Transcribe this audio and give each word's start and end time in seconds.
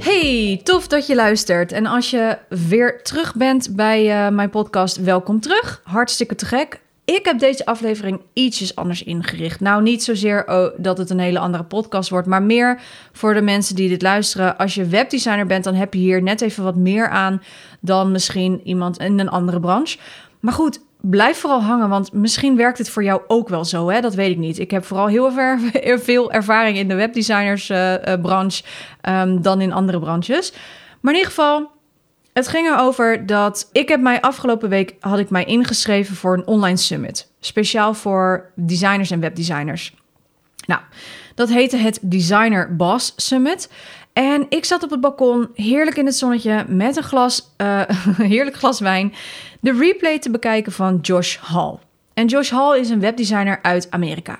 Hey, 0.00 0.60
tof 0.64 0.86
dat 0.86 1.06
je 1.06 1.14
luistert. 1.14 1.72
En 1.72 1.86
als 1.86 2.10
je 2.10 2.38
weer 2.48 3.02
terug 3.02 3.34
bent 3.34 3.76
bij 3.76 4.06
uh, 4.06 4.34
mijn 4.34 4.50
podcast, 4.50 4.96
welkom 4.96 5.40
terug. 5.40 5.80
Hartstikke 5.84 6.34
te 6.34 6.46
gek. 6.46 6.80
Ik 7.04 7.24
heb 7.24 7.38
deze 7.38 7.66
aflevering 7.66 8.20
ietsjes 8.32 8.76
anders 8.76 9.02
ingericht. 9.02 9.60
Nou, 9.60 9.82
niet 9.82 10.02
zozeer 10.02 10.48
oh, 10.48 10.66
dat 10.76 10.98
het 10.98 11.10
een 11.10 11.18
hele 11.18 11.38
andere 11.38 11.64
podcast 11.64 12.10
wordt, 12.10 12.26
maar 12.26 12.42
meer 12.42 12.80
voor 13.12 13.34
de 13.34 13.40
mensen 13.40 13.76
die 13.76 13.88
dit 13.88 14.02
luisteren. 14.02 14.58
Als 14.58 14.74
je 14.74 14.86
webdesigner 14.86 15.46
bent, 15.46 15.64
dan 15.64 15.74
heb 15.74 15.94
je 15.94 16.00
hier 16.00 16.22
net 16.22 16.40
even 16.40 16.64
wat 16.64 16.76
meer 16.76 17.08
aan 17.08 17.42
dan 17.80 18.12
misschien 18.12 18.60
iemand 18.64 18.98
in 18.98 19.18
een 19.18 19.30
andere 19.30 19.60
branche. 19.60 19.98
Maar 20.40 20.54
goed, 20.54 20.80
blijf 21.00 21.38
vooral 21.38 21.62
hangen, 21.62 21.88
want 21.88 22.12
misschien 22.12 22.56
werkt 22.56 22.78
het 22.78 22.90
voor 22.90 23.04
jou 23.04 23.20
ook 23.26 23.48
wel 23.48 23.64
zo. 23.64 23.88
Hè? 23.88 24.00
Dat 24.00 24.14
weet 24.14 24.30
ik 24.30 24.38
niet. 24.38 24.58
Ik 24.58 24.70
heb 24.70 24.84
vooral 24.84 25.06
heel 25.06 25.32
veel 26.08 26.32
ervaring 26.32 26.76
in 26.76 26.88
de 26.88 26.94
webdesignersbranche 26.94 28.64
uh, 29.08 29.20
um, 29.20 29.42
dan 29.42 29.60
in 29.60 29.72
andere 29.72 29.98
branches. 29.98 30.52
Maar 31.00 31.12
in 31.12 31.18
ieder 31.18 31.34
geval, 31.34 31.70
het 32.32 32.48
ging 32.48 32.68
erover 32.68 33.26
dat 33.26 33.68
ik 33.72 33.88
heb 33.88 34.00
mij 34.00 34.20
afgelopen 34.20 34.68
week 34.68 34.94
had 35.00 35.18
ik 35.18 35.30
mij 35.30 35.44
ingeschreven 35.44 36.16
voor 36.16 36.34
een 36.34 36.46
online 36.46 36.76
summit, 36.76 37.30
speciaal 37.40 37.94
voor 37.94 38.50
designers 38.54 39.10
en 39.10 39.20
webdesigners. 39.20 39.94
Nou, 40.66 40.80
dat 41.34 41.48
heette 41.48 41.76
het 41.76 41.98
Designer 42.02 42.76
Boss 42.76 43.12
Summit. 43.16 43.70
En 44.12 44.46
ik 44.48 44.64
zat 44.64 44.82
op 44.82 44.90
het 44.90 45.00
balkon, 45.00 45.48
heerlijk 45.54 45.96
in 45.96 46.06
het 46.06 46.16
zonnetje, 46.16 46.64
met 46.68 46.96
een 46.96 47.02
glas, 47.02 47.54
uh, 47.56 47.82
heerlijk 48.34 48.56
glas 48.56 48.80
wijn, 48.80 49.12
de 49.60 49.72
replay 49.72 50.18
te 50.18 50.30
bekijken 50.30 50.72
van 50.72 50.98
Josh 51.02 51.36
Hall. 51.36 51.78
En 52.14 52.26
Josh 52.26 52.50
Hall 52.50 52.78
is 52.78 52.90
een 52.90 53.00
webdesigner 53.00 53.58
uit 53.62 53.90
Amerika. 53.90 54.38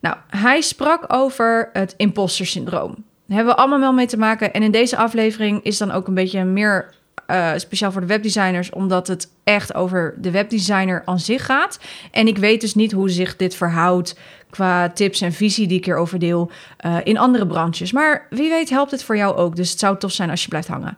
Nou, 0.00 0.16
hij 0.26 0.60
sprak 0.60 1.12
over 1.12 1.70
het 1.72 1.94
imposter 1.96 2.46
syndroom. 2.46 2.94
Daar 3.26 3.36
hebben 3.36 3.54
we 3.54 3.60
allemaal 3.60 3.80
wel 3.80 3.92
mee 3.92 4.06
te 4.06 4.18
maken. 4.18 4.52
En 4.52 4.62
in 4.62 4.70
deze 4.70 4.96
aflevering 4.96 5.62
is 5.62 5.78
dan 5.78 5.90
ook 5.90 6.08
een 6.08 6.14
beetje 6.14 6.44
meer 6.44 6.94
uh, 7.30 7.52
speciaal 7.56 7.92
voor 7.92 8.00
de 8.00 8.06
webdesigners, 8.06 8.70
omdat 8.70 9.06
het 9.06 9.28
echt 9.44 9.74
over 9.74 10.14
de 10.18 10.30
webdesigner 10.30 11.02
aan 11.04 11.18
zich 11.18 11.44
gaat. 11.44 11.78
En 12.10 12.26
ik 12.26 12.38
weet 12.38 12.60
dus 12.60 12.74
niet 12.74 12.92
hoe 12.92 13.10
zich 13.10 13.36
dit 13.36 13.54
verhoudt 13.54 14.18
qua 14.50 14.88
tips 14.88 15.20
en 15.20 15.32
visie 15.32 15.66
die 15.66 15.78
ik 15.78 15.84
hierover 15.84 16.18
deel 16.18 16.50
uh, 16.86 16.96
in 17.04 17.18
andere 17.18 17.46
branches. 17.46 17.92
Maar 17.92 18.26
wie 18.30 18.50
weet 18.50 18.70
helpt 18.70 18.90
het 18.90 19.04
voor 19.04 19.16
jou 19.16 19.36
ook. 19.36 19.56
Dus 19.56 19.70
het 19.70 19.78
zou 19.78 19.98
tof 19.98 20.12
zijn 20.12 20.30
als 20.30 20.42
je 20.42 20.48
blijft 20.48 20.68
hangen. 20.68 20.96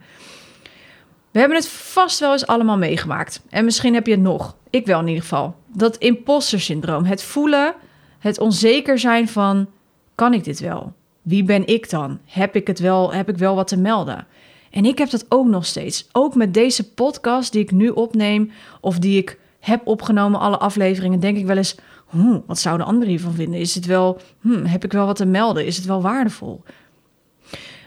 We 1.33 1.39
hebben 1.39 1.57
het 1.57 1.69
vast 1.69 2.19
wel 2.19 2.33
eens 2.33 2.47
allemaal 2.47 2.79
meegemaakt. 2.79 3.43
En 3.51 3.65
misschien 3.65 3.95
heb 3.95 4.07
je 4.07 4.13
het 4.13 4.21
nog. 4.21 4.57
Ik 4.71 4.87
wel 4.87 5.01
in 5.01 5.07
ieder 5.07 5.23
geval. 5.23 5.55
Dat 5.67 5.97
imposter 5.97 6.61
syndroom. 6.61 7.05
Het 7.05 7.23
voelen, 7.23 7.75
het 8.19 8.39
onzeker 8.39 8.99
zijn 8.99 9.29
van... 9.29 9.69
kan 10.15 10.35
ik 10.35 10.45
dit 10.45 10.61
wel? 10.61 10.93
Wie 11.23 11.45
ben 11.45 11.67
ik 11.67 11.91
dan? 11.91 12.19
Heb 12.25 12.57
ik 12.57 12.67
het 12.67 12.79
wel, 12.79 13.13
heb 13.13 13.29
ik 13.29 13.37
wel 13.37 13.55
wat 13.55 13.69
te 13.69 13.77
melden? 13.77 14.27
En 14.71 14.85
ik 14.85 14.99
heb 14.99 15.11
dat 15.11 15.27
ook 15.29 15.47
nog 15.47 15.67
steeds. 15.67 16.09
Ook 16.13 16.35
met 16.35 16.55
deze 16.55 16.93
podcast 16.93 17.53
die 17.53 17.63
ik 17.63 17.71
nu 17.71 17.89
opneem 17.89 18.51
of 18.81 18.99
die 18.99 19.19
ik 19.19 19.39
heb 19.61 19.87
opgenomen, 19.87 20.41
alle 20.41 20.59
afleveringen, 20.59 21.21
denk 21.21 21.37
ik 21.37 21.47
wel 21.47 21.57
eens: 21.57 21.77
hm, 22.09 22.39
wat 22.47 22.59
zouden 22.59 22.87
anderen 22.87 23.09
hiervan 23.09 23.35
vinden? 23.35 23.61
Is 23.61 23.75
het 23.75 23.87
wel, 23.87 24.21
hm, 24.41 24.65
heb 24.65 24.85
ik 24.85 24.93
wel 24.93 25.07
wat 25.07 25.17
te 25.17 25.27
melden? 25.27 25.67
Is 25.67 25.77
het 25.77 25.87
wel 25.87 26.03
waardevol? 26.03 26.63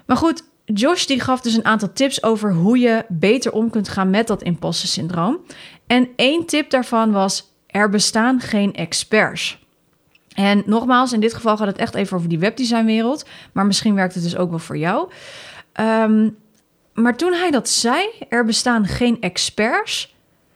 Maar 0.05 0.17
goed, 0.17 0.43
Josh 0.65 1.05
die 1.05 1.19
gaf 1.19 1.41
dus 1.41 1.55
een 1.55 1.65
aantal 1.65 1.93
tips 1.93 2.23
over 2.23 2.53
hoe 2.53 2.79
je 2.79 3.05
beter 3.07 3.51
om 3.51 3.69
kunt 3.69 3.89
gaan 3.89 4.09
met 4.09 4.27
dat 4.27 4.43
imposter 4.43 4.87
syndroom. 4.87 5.39
En 5.87 6.09
één 6.15 6.45
tip 6.45 6.69
daarvan 6.69 7.11
was: 7.11 7.51
er 7.67 7.89
bestaan 7.89 8.39
geen 8.39 8.73
experts. 8.73 9.63
En 10.33 10.63
nogmaals, 10.65 11.13
in 11.13 11.19
dit 11.19 11.33
geval 11.33 11.57
gaat 11.57 11.67
het 11.67 11.77
echt 11.77 11.95
even 11.95 12.17
over 12.17 12.29
die 12.29 12.39
webdesignwereld, 12.39 13.25
maar 13.51 13.65
misschien 13.65 13.95
werkt 13.95 14.13
het 14.13 14.23
dus 14.23 14.37
ook 14.37 14.49
wel 14.49 14.59
voor 14.59 14.77
jou. 14.77 15.11
Um, 15.79 16.37
maar 16.93 17.17
toen 17.17 17.33
hij 17.33 17.51
dat 17.51 17.69
zei, 17.69 18.09
er 18.29 18.45
bestaan 18.45 18.85
geen 18.85 19.21
experts, 19.21 20.15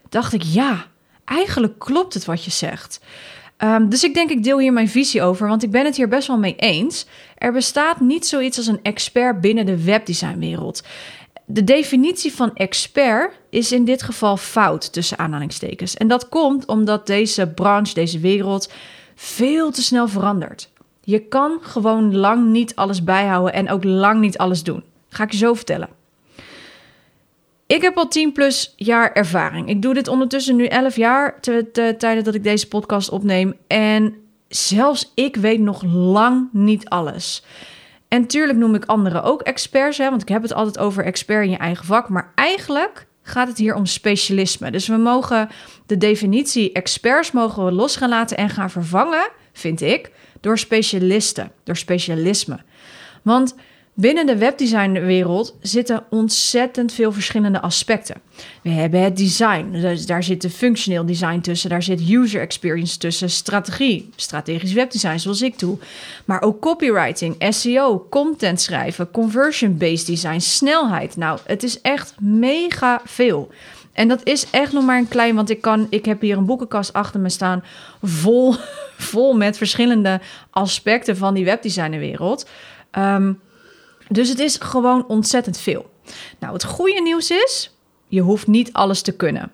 dacht 0.10 0.34
ik 0.34 0.44
ja, 0.44 0.86
eigenlijk 1.26 1.80
klopt 1.80 2.14
het 2.14 2.26
wat 2.26 2.44
je 2.44 2.52
zegt. 2.52 3.00
Um, 3.64 3.90
dus 3.90 4.04
ik 4.04 4.14
denk, 4.14 4.30
ik 4.30 4.44
deel 4.44 4.60
hier 4.60 4.74
mijn 4.74 4.90
visie 4.90 5.22
over, 5.22 5.48
want 5.48 5.64
ik 5.64 5.72
ben 5.72 5.86
het 5.86 5.96
hier 5.96 6.08
best 6.08 6.28
wel 6.28 6.38
mee 6.38 6.56
eens. 6.56 7.06
Er 7.38 7.52
bestaat 7.52 8.00
niet 8.00 8.28
zoiets 8.28 8.58
als 8.58 8.68
een 8.68 8.80
expert 8.84 9.42
binnen 9.42 9.66
de 9.66 9.84
webdesignwereld. 9.84 10.84
De 11.46 11.64
definitie 11.64 12.34
van 12.34 12.54
expert 12.54 13.34
is 13.50 13.72
in 13.72 13.86
dit 13.86 14.04
geval 14.04 14.38
fout 14.38 14.94
tussen 14.94 15.18
aanhalingstekens. 15.18 15.96
En 15.96 16.08
dat 16.08 16.30
komt 16.30 16.66
omdat 16.66 17.08
deze 17.08 17.48
branche, 17.48 17.94
deze 17.94 18.20
wereld, 18.20 18.72
veel 19.16 19.72
te 19.72 19.82
snel 19.82 20.08
verandert. 20.08 20.70
Je 21.04 21.20
kan 21.20 21.58
gewoon 21.62 22.16
lang 22.16 22.46
niet 22.46 22.76
alles 22.76 23.04
bijhouden 23.04 23.54
en 23.54 23.70
ook 23.70 23.84
lang 23.84 24.20
niet 24.20 24.38
alles 24.38 24.64
doen. 24.64 24.84
Ga 25.10 25.24
ik 25.24 25.32
je 25.32 25.38
zo 25.38 25.54
vertellen. 25.54 25.99
Ik 27.70 27.82
heb 27.82 27.98
al 27.98 28.08
10 28.08 28.32
plus 28.32 28.74
jaar 28.76 29.12
ervaring. 29.12 29.70
Ik 29.70 29.82
doe 29.82 29.94
dit 29.94 30.08
ondertussen 30.08 30.56
nu 30.56 30.66
11 30.66 30.96
jaar, 30.96 31.40
tijdens 31.72 32.24
dat 32.24 32.36
ik 32.36 32.44
deze 32.44 32.68
podcast 32.68 33.10
opneem. 33.10 33.54
En 33.68 34.16
zelfs 34.48 35.12
ik 35.16 35.36
weet 35.36 35.60
nog 35.60 35.84
lang 35.84 36.50
niet 36.52 36.90
alles. 36.90 37.44
En 38.08 38.28
tuurlijk 38.28 38.58
noem 38.58 38.76
ik 38.76 38.86
anderen 38.86 39.24
ook 39.24 39.42
experts, 39.42 39.98
hè, 39.98 40.10
want 40.10 40.22
ik 40.22 40.28
heb 40.28 40.42
het 40.42 40.54
altijd 40.54 40.80
over 40.80 41.06
expert 41.06 41.46
in 41.46 41.52
je 41.52 41.58
eigen 41.58 41.86
vak. 41.86 42.10
Maar 42.10 42.32
eigenlijk 42.36 43.08
gaat 43.24 43.48
het 43.48 43.58
hier 43.58 43.76
om 43.76 43.86
specialisme. 43.86 44.72
Dus 44.72 44.88
we 44.88 44.98
mogen 44.98 45.50
de 45.86 45.98
definitie 45.98 46.72
experts 46.72 47.32
mogen 47.32 47.66
we 47.66 47.72
los 47.72 47.96
gaan 47.96 48.10
laten 48.10 48.38
en 48.38 48.50
gaan 48.50 48.70
vervangen, 48.70 49.30
vind 49.54 49.82
ik, 49.82 50.12
door 50.40 50.58
specialisten, 50.58 51.52
door 51.64 51.78
specialisme. 51.78 52.60
Want 53.24 53.56
Binnen 54.00 54.26
de 54.26 54.38
webdesignwereld 54.38 55.56
zitten 55.62 56.04
ontzettend 56.10 56.94
veel 56.94 57.12
verschillende 57.12 57.62
aspecten. 57.62 58.22
We 58.62 58.70
hebben 58.70 59.02
het 59.02 59.18
design, 59.18 59.72
dus 59.72 60.06
daar 60.06 60.24
zit 60.24 60.48
functioneel 60.52 61.06
design 61.06 61.40
tussen, 61.40 61.70
daar 61.70 61.84
zit 61.84 62.10
user 62.10 62.42
experience 62.42 62.98
tussen, 62.98 63.30
strategie, 63.30 64.10
strategisch 64.16 64.74
webdesign 64.74 65.18
zoals 65.18 65.42
ik 65.42 65.60
doe, 65.60 65.78
maar 66.26 66.42
ook 66.42 66.62
copywriting, 66.62 67.36
SEO, 67.50 68.08
content 68.10 68.62
schrijven, 68.62 69.12
conversion-based 69.12 70.08
design, 70.08 70.40
snelheid. 70.40 71.18
Nou, 71.18 71.40
het 71.46 71.64
is 71.64 71.82
echt 71.82 72.16
mega 72.20 73.02
veel. 73.06 73.52
En 73.94 74.08
dat 74.08 74.22
is 74.24 74.50
echt 74.50 74.74
nog 74.74 74.86
maar 74.86 74.98
een 74.98 75.08
klein, 75.08 75.36
want 75.36 75.50
ik 75.50 75.62
kan, 75.62 75.88
ik 75.90 76.06
heb 76.06 76.22
hier 76.22 76.38
een 76.38 76.46
boekenkast 76.46 76.94
achter 76.94 77.20
me 77.20 77.30
staan 77.30 77.64
vol, 78.02 78.56
vol 79.12 79.34
met 79.34 79.58
verschillende 79.58 80.20
aspecten 80.50 81.18
van 81.18 81.34
die 81.34 81.46
webdesignerwereld. 81.46 82.50
Um, 82.98 83.40
dus 84.10 84.30
het 84.30 84.40
is 84.40 84.58
gewoon 84.60 85.08
ontzettend 85.08 85.58
veel. 85.58 85.90
Nou, 86.40 86.54
het 86.54 86.64
goede 86.64 87.02
nieuws 87.02 87.32
is, 87.32 87.76
je 88.08 88.22
hoeft 88.22 88.48
niet 88.48 88.74
alles 88.74 89.02
te 89.02 89.12
kunnen. 89.12 89.52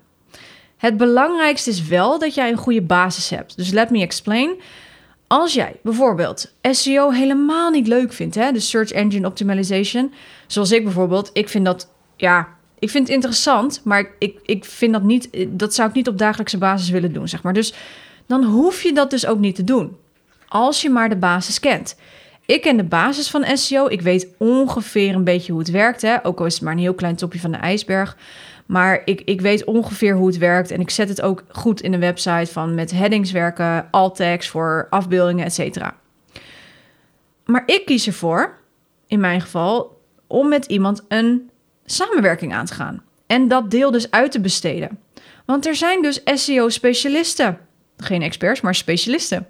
Het 0.78 0.98
belangrijkste 0.98 1.70
is 1.70 1.88
wel 1.88 2.20
dat 2.20 2.34
jij 2.34 2.50
een 2.50 2.58
goede 2.58 2.82
basis 2.82 3.30
hebt. 3.30 3.58
Dus 3.58 3.72
let 3.72 3.90
me 3.90 4.02
explain. 4.02 4.62
Als 5.28 5.54
jij 5.54 5.76
bijvoorbeeld 5.84 6.54
SEO 6.62 7.10
helemaal 7.10 7.70
niet 7.70 7.88
leuk 7.88 8.14
vindt, 8.14 8.36
hè, 8.36 8.52
de 8.52 8.60
search 8.60 8.92
engine 8.92 9.28
optimization, 9.28 10.14
zoals 10.48 10.72
ik 10.72 10.84
bijvoorbeeld, 10.84 11.30
ik 11.34 11.50
vind 11.50 11.66
dat, 11.66 11.90
ja, 12.16 12.48
ik 12.80 12.90
vind 12.90 13.08
het 13.08 13.16
interessant, 13.16 13.82
maar 13.84 14.12
ik, 14.20 14.40
ik 14.44 14.66
vind 14.66 14.94
dat 14.94 15.04
niet, 15.04 15.30
dat 15.48 15.74
zou 15.74 15.90
ik 15.90 15.96
niet 15.96 16.08
op 16.08 16.18
dagelijkse 16.18 16.58
basis 16.58 16.90
willen 16.90 17.14
doen, 17.14 17.28
zeg 17.28 17.44
maar. 17.44 17.54
Dus 17.54 17.74
dan 18.26 18.44
hoef 18.44 18.82
je 18.82 18.94
dat 18.94 19.10
dus 19.10 19.26
ook 19.26 19.40
niet 19.40 19.56
te 19.56 19.64
doen, 19.64 19.98
als 20.48 20.82
je 20.82 20.90
maar 20.90 21.10
de 21.10 21.18
basis 21.18 21.60
kent. 21.60 21.96
Ik 22.46 22.62
ken 22.62 22.78
de 22.78 22.84
basis 22.84 23.30
van 23.30 23.58
SEO. 23.58 23.88
Ik 23.88 24.02
weet 24.02 24.28
ongeveer 24.38 25.16
een 25.16 25.24
beetje 25.24 25.52
hoe 25.52 25.62
het 25.62 25.72
werkt. 25.72 26.02
Hè? 26.02 26.26
Ook 26.26 26.40
al 26.40 26.46
is 26.46 26.54
het 26.54 26.64
maar 26.64 26.74
een 26.74 26.80
heel 26.80 26.94
klein 26.94 27.16
topje 27.16 27.40
van 27.40 27.52
de 27.52 27.58
ijsberg. 27.58 28.18
Maar 28.66 29.02
ik, 29.06 29.22
ik 29.22 29.42
weet 29.42 29.64
ongeveer 29.64 30.16
hoe 30.16 30.28
het 30.28 30.38
werkt. 30.38 30.72
En 30.72 30.80
ik 30.80 30.90
zet 30.90 31.10
het 31.10 31.22
ook 31.22 31.44
goed 31.48 31.82
in 31.82 31.92
de 31.92 31.98
website 31.98 32.52
van 32.52 32.76
met 32.76 32.92
headings 32.92 33.32
werken, 33.32 33.88
alt 33.92 34.16
tags 34.16 34.48
voor 34.48 34.88
afbeeldingen, 34.90 35.46
etc. 35.46 35.78
Maar 37.46 37.64
ik 37.66 37.86
kies 37.86 38.08
ervoor, 38.08 38.58
in 39.08 39.20
mijn 39.20 39.42
geval, 39.42 40.02
om 40.28 40.50
met 40.50 40.66
iemand 40.66 41.04
een 41.08 41.50
samenwerking 41.86 42.54
aan 42.54 42.66
te 42.66 42.74
gaan. 42.74 43.04
En 43.28 43.48
dat 43.48 43.72
deel 43.72 43.92
dus 43.92 44.12
uit 44.12 44.32
te 44.32 44.42
besteden. 44.42 45.00
Want 45.46 45.66
er 45.66 45.76
zijn 45.76 46.02
dus 46.02 46.22
SEO-specialisten. 46.26 47.60
Geen 47.98 48.22
experts, 48.22 48.62
maar 48.62 48.76
specialisten. 48.76 49.48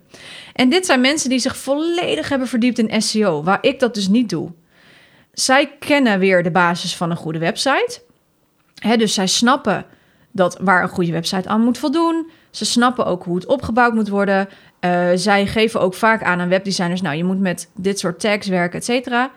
En 0.53 0.69
dit 0.69 0.85
zijn 0.85 1.01
mensen 1.01 1.29
die 1.29 1.39
zich 1.39 1.57
volledig 1.57 2.29
hebben 2.29 2.47
verdiept 2.47 2.79
in 2.79 3.01
SEO, 3.01 3.43
waar 3.43 3.57
ik 3.61 3.79
dat 3.79 3.93
dus 3.93 4.07
niet 4.07 4.29
doe. 4.29 4.51
Zij 5.33 5.71
kennen 5.79 6.19
weer 6.19 6.43
de 6.43 6.51
basis 6.51 6.95
van 6.95 7.11
een 7.11 7.17
goede 7.17 7.39
website. 7.39 8.01
Dus 8.97 9.13
zij 9.13 9.27
snappen 9.27 9.85
dat 10.31 10.57
waar 10.61 10.83
een 10.83 10.89
goede 10.89 11.11
website 11.11 11.49
aan 11.49 11.61
moet 11.61 11.77
voldoen. 11.77 12.29
Ze 12.51 12.65
snappen 12.65 13.05
ook 13.05 13.23
hoe 13.23 13.35
het 13.35 13.45
opgebouwd 13.45 13.93
moet 13.93 14.09
worden. 14.09 14.49
Uh, 14.81 15.07
zij 15.15 15.47
geven 15.47 15.79
ook 15.79 15.93
vaak 15.93 16.23
aan 16.23 16.39
aan 16.39 16.49
webdesigners... 16.49 17.01
nou, 17.01 17.15
je 17.15 17.23
moet 17.23 17.39
met 17.39 17.69
dit 17.75 17.99
soort 17.99 18.19
tags 18.19 18.47
werken, 18.47 18.79
et 18.79 18.85
cetera. 18.85 19.31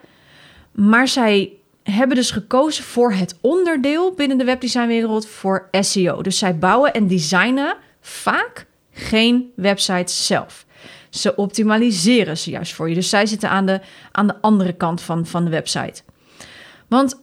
Maar 0.73 1.09
zij 1.09 1.53
hebben 1.83 2.17
dus 2.17 2.31
gekozen 2.31 2.85
voor 2.85 3.13
het 3.13 3.39
onderdeel 3.41 4.13
binnen 4.13 4.39
de 4.39 4.45
webdesignwereld 4.45 5.27
voor 5.27 5.69
SEO. 5.81 6.23
Dus 6.23 6.39
zij 6.39 6.59
bouwen 6.59 6.93
en 6.95 7.07
designen 7.07 7.77
vaak 8.01 8.67
geen 8.99 9.53
websites 9.57 10.27
zelf. 10.27 10.67
Ze 11.11 11.37
optimaliseren 11.37 12.39
ze 12.39 12.51
juist 12.51 12.73
voor 12.73 12.89
je. 12.89 12.95
Dus 12.95 13.09
zij 13.09 13.27
zitten 13.27 13.51
aan 13.51 13.67
de, 13.67 13.81
aan 14.13 14.27
de 14.27 14.41
andere 14.41 14.73
kant 14.73 15.01
van, 15.01 15.27
van 15.27 15.45
de 15.45 15.51
website. 15.51 16.03
Want 16.89 17.21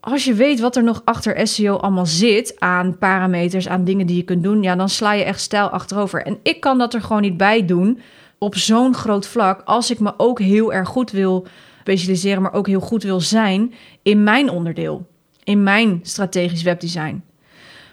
als 0.00 0.24
je 0.24 0.34
weet 0.34 0.60
wat 0.60 0.76
er 0.76 0.82
nog 0.82 1.02
achter 1.04 1.46
SEO 1.46 1.76
allemaal 1.76 2.06
zit, 2.06 2.60
aan 2.60 2.98
parameters, 2.98 3.68
aan 3.68 3.84
dingen 3.84 4.06
die 4.06 4.16
je 4.16 4.22
kunt 4.22 4.42
doen, 4.42 4.62
ja, 4.62 4.76
dan 4.76 4.88
sla 4.88 5.12
je 5.12 5.24
echt 5.24 5.40
stijl 5.40 5.68
achterover. 5.68 6.22
En 6.22 6.38
ik 6.42 6.60
kan 6.60 6.78
dat 6.78 6.94
er 6.94 7.00
gewoon 7.00 7.22
niet 7.22 7.36
bij 7.36 7.64
doen 7.64 8.00
op 8.38 8.56
zo'n 8.56 8.94
groot 8.94 9.26
vlak, 9.26 9.62
als 9.64 9.90
ik 9.90 10.00
me 10.00 10.14
ook 10.16 10.38
heel 10.38 10.72
erg 10.72 10.88
goed 10.88 11.10
wil 11.10 11.46
specialiseren, 11.80 12.42
maar 12.42 12.52
ook 12.52 12.66
heel 12.66 12.80
goed 12.80 13.02
wil 13.02 13.20
zijn 13.20 13.74
in 14.02 14.22
mijn 14.22 14.50
onderdeel, 14.50 15.06
in 15.44 15.62
mijn 15.62 16.00
strategisch 16.02 16.62
webdesign. 16.62 17.24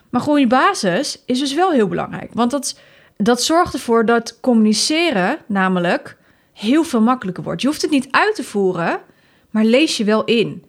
Maar 0.09 0.21
goede 0.21 0.47
basis 0.47 1.24
is 1.25 1.39
dus 1.39 1.53
wel 1.53 1.71
heel 1.71 1.88
belangrijk, 1.88 2.33
want 2.33 2.51
dat, 2.51 2.79
dat 3.23 3.44
zorgt 3.44 3.73
ervoor 3.73 4.06
dat 4.06 4.39
communiceren 4.39 5.38
namelijk 5.47 6.18
heel 6.53 6.83
veel 6.83 7.01
makkelijker 7.01 7.44
wordt. 7.44 7.62
Je 7.62 7.68
hoeft 7.68 7.81
het 7.81 7.91
niet 7.91 8.07
uit 8.12 8.35
te 8.35 8.44
voeren, 8.44 9.00
maar 9.50 9.63
lees 9.63 9.97
je 9.97 10.03
wel 10.03 10.23
in. 10.23 10.63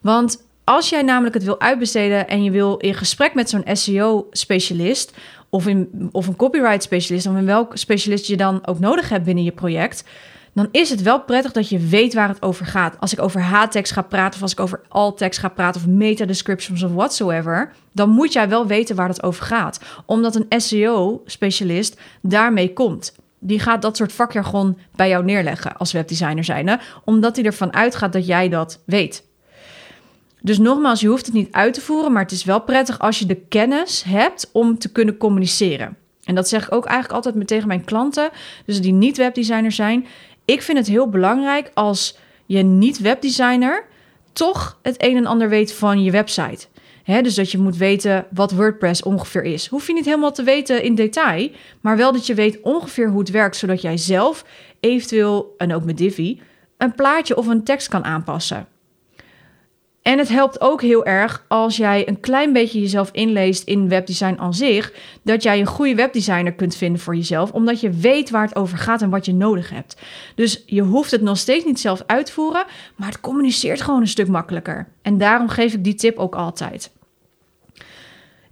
Want 0.00 0.46
als 0.64 0.88
jij 0.88 1.02
namelijk 1.02 1.34
het 1.34 1.44
wil 1.44 1.60
uitbesteden 1.60 2.28
en 2.28 2.44
je 2.44 2.50
wil 2.50 2.76
in 2.76 2.94
gesprek 2.94 3.34
met 3.34 3.50
zo'n 3.50 3.64
SEO-specialist 3.72 5.12
of, 5.48 5.66
in, 5.66 6.08
of 6.12 6.26
een 6.26 6.36
copyright-specialist, 6.36 7.26
of 7.26 7.36
in 7.36 7.46
welk 7.46 7.76
specialist 7.76 8.26
je 8.26 8.36
dan 8.36 8.66
ook 8.66 8.78
nodig 8.78 9.08
hebt 9.08 9.24
binnen 9.24 9.44
je 9.44 9.52
project, 9.52 10.04
dan 10.52 10.68
is 10.70 10.90
het 10.90 11.02
wel 11.02 11.20
prettig 11.20 11.52
dat 11.52 11.68
je 11.68 11.78
weet 11.78 12.14
waar 12.14 12.28
het 12.28 12.42
over 12.42 12.66
gaat. 12.66 12.96
Als 13.00 13.12
ik 13.12 13.22
over 13.22 13.40
H-text 13.40 13.92
ga 13.92 14.02
praten, 14.02 14.34
of 14.34 14.42
als 14.42 14.52
ik 14.52 14.60
over 14.60 14.80
alt-text 14.88 15.40
ga 15.40 15.48
praten, 15.48 15.80
of 15.80 15.86
meta-descriptions 15.86 16.82
of 16.82 16.92
whatsoever, 16.92 17.72
dan 17.92 18.10
moet 18.10 18.32
jij 18.32 18.48
wel 18.48 18.66
weten 18.66 18.96
waar 18.96 19.08
het 19.08 19.22
over 19.22 19.44
gaat. 19.44 19.80
Omdat 20.06 20.34
een 20.34 20.60
SEO-specialist 20.60 22.00
daarmee 22.22 22.72
komt. 22.72 23.14
Die 23.38 23.60
gaat 23.60 23.82
dat 23.82 23.96
soort 23.96 24.12
vakjargon 24.12 24.78
bij 24.96 25.08
jou 25.08 25.24
neerleggen 25.24 25.76
als 25.76 25.92
webdesigner 25.92 26.44
zijnde, 26.44 26.80
omdat 27.04 27.36
hij 27.36 27.44
ervan 27.44 27.72
uitgaat 27.72 28.12
dat 28.12 28.26
jij 28.26 28.48
dat 28.48 28.80
weet. 28.84 29.28
Dus 30.42 30.58
nogmaals, 30.58 31.00
je 31.00 31.08
hoeft 31.08 31.26
het 31.26 31.34
niet 31.34 31.52
uit 31.52 31.74
te 31.74 31.80
voeren, 31.80 32.12
maar 32.12 32.22
het 32.22 32.32
is 32.32 32.44
wel 32.44 32.60
prettig 32.60 32.98
als 32.98 33.18
je 33.18 33.26
de 33.26 33.40
kennis 33.48 34.02
hebt 34.02 34.50
om 34.52 34.78
te 34.78 34.92
kunnen 34.92 35.16
communiceren. 35.16 35.96
En 36.24 36.34
dat 36.34 36.48
zeg 36.48 36.66
ik 36.66 36.72
ook 36.72 36.84
eigenlijk 36.84 37.14
altijd 37.14 37.34
met 37.34 37.46
tegen 37.46 37.68
mijn 37.68 37.84
klanten, 37.84 38.30
dus 38.66 38.80
die 38.80 38.92
niet 38.92 39.16
webdesigner 39.16 39.72
zijn. 39.72 40.06
Ik 40.44 40.62
vind 40.62 40.78
het 40.78 40.86
heel 40.86 41.08
belangrijk 41.08 41.70
als 41.74 42.18
je 42.46 42.62
niet 42.62 42.98
webdesigner 42.98 43.84
toch 44.32 44.78
het 44.82 45.02
een 45.02 45.16
en 45.16 45.26
ander 45.26 45.48
weet 45.48 45.72
van 45.72 46.02
je 46.02 46.10
website. 46.10 46.66
dus 47.04 47.34
dat 47.34 47.50
je 47.50 47.58
moet 47.58 47.76
weten 47.76 48.26
wat 48.30 48.52
WordPress 48.52 49.02
ongeveer 49.02 49.42
is. 49.42 49.66
Hoef 49.66 49.86
je 49.86 49.92
niet 49.92 50.04
helemaal 50.04 50.32
te 50.32 50.42
weten 50.42 50.82
in 50.82 50.94
detail, 50.94 51.50
maar 51.80 51.96
wel 51.96 52.12
dat 52.12 52.26
je 52.26 52.34
weet 52.34 52.60
ongeveer 52.60 53.08
hoe 53.08 53.18
het 53.18 53.30
werkt, 53.30 53.56
zodat 53.56 53.82
jij 53.82 53.96
zelf 53.96 54.44
eventueel, 54.80 55.54
en 55.56 55.74
ook 55.74 55.84
met 55.84 55.98
Divi, 55.98 56.40
een 56.76 56.94
plaatje 56.94 57.36
of 57.36 57.46
een 57.46 57.64
tekst 57.64 57.88
kan 57.88 58.04
aanpassen. 58.04 58.66
En 60.02 60.18
het 60.18 60.28
helpt 60.28 60.60
ook 60.60 60.82
heel 60.82 61.04
erg 61.04 61.44
als 61.48 61.76
jij 61.76 62.08
een 62.08 62.20
klein 62.20 62.52
beetje 62.52 62.80
jezelf 62.80 63.10
inleest 63.12 63.62
in 63.64 63.88
webdesign 63.88 64.36
aan 64.38 64.54
zich, 64.54 64.92
dat 65.22 65.42
jij 65.42 65.60
een 65.60 65.66
goede 65.66 65.94
webdesigner 65.94 66.52
kunt 66.52 66.76
vinden 66.76 67.00
voor 67.00 67.16
jezelf, 67.16 67.52
omdat 67.52 67.80
je 67.80 67.90
weet 67.90 68.30
waar 68.30 68.44
het 68.44 68.56
over 68.56 68.78
gaat 68.78 69.02
en 69.02 69.10
wat 69.10 69.24
je 69.24 69.34
nodig 69.34 69.70
hebt. 69.70 69.96
Dus 70.34 70.62
je 70.66 70.82
hoeft 70.82 71.10
het 71.10 71.22
nog 71.22 71.38
steeds 71.38 71.64
niet 71.64 71.80
zelf 71.80 72.02
uit 72.06 72.26
te 72.26 72.32
voeren, 72.32 72.64
maar 72.96 73.08
het 73.08 73.20
communiceert 73.20 73.80
gewoon 73.80 74.00
een 74.00 74.08
stuk 74.08 74.28
makkelijker. 74.28 74.88
En 75.02 75.18
daarom 75.18 75.48
geef 75.48 75.72
ik 75.74 75.84
die 75.84 75.94
tip 75.94 76.18
ook 76.18 76.34
altijd. 76.34 76.90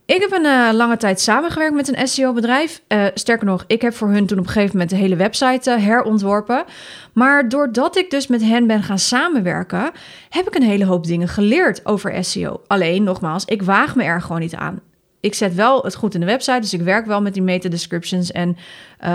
Ik 0.08 0.20
heb 0.20 0.32
een 0.32 0.44
uh, 0.44 0.68
lange 0.72 0.96
tijd 0.96 1.20
samengewerkt 1.20 1.74
met 1.74 1.96
een 1.96 2.08
SEO-bedrijf. 2.08 2.82
Eh, 2.86 3.04
sterker 3.14 3.46
nog, 3.46 3.64
ik 3.66 3.82
heb 3.82 3.94
voor 3.94 4.08
hun 4.08 4.26
toen 4.26 4.38
op 4.38 4.44
een 4.44 4.50
gegeven 4.50 4.72
moment 4.72 4.90
de 4.90 4.96
hele 4.96 5.16
website 5.16 5.70
uh, 5.70 5.84
herontworpen. 5.84 6.64
Maar 7.12 7.48
doordat 7.48 7.96
ik 7.96 8.10
dus 8.10 8.26
met 8.26 8.42
hen 8.42 8.66
ben 8.66 8.82
gaan 8.82 8.98
samenwerken, 8.98 9.90
heb 10.28 10.46
ik 10.46 10.54
een 10.54 10.62
hele 10.62 10.84
hoop 10.84 11.06
dingen 11.06 11.28
geleerd 11.28 11.86
over 11.86 12.24
SEO. 12.24 12.60
Alleen, 12.66 13.02
nogmaals, 13.02 13.44
ik 13.44 13.62
waag 13.62 13.96
me 13.96 14.04
er 14.04 14.22
gewoon 14.22 14.40
niet 14.40 14.54
aan. 14.54 14.80
Ik 15.20 15.34
zet 15.34 15.54
wel 15.54 15.82
het 15.82 15.94
goed 15.94 16.14
in 16.14 16.20
de 16.20 16.26
website, 16.26 16.60
dus 16.60 16.72
ik 16.72 16.80
werk 16.80 17.06
wel 17.06 17.22
met 17.22 17.34
die 17.34 17.42
meta-descriptions 17.42 18.32
en 18.32 18.56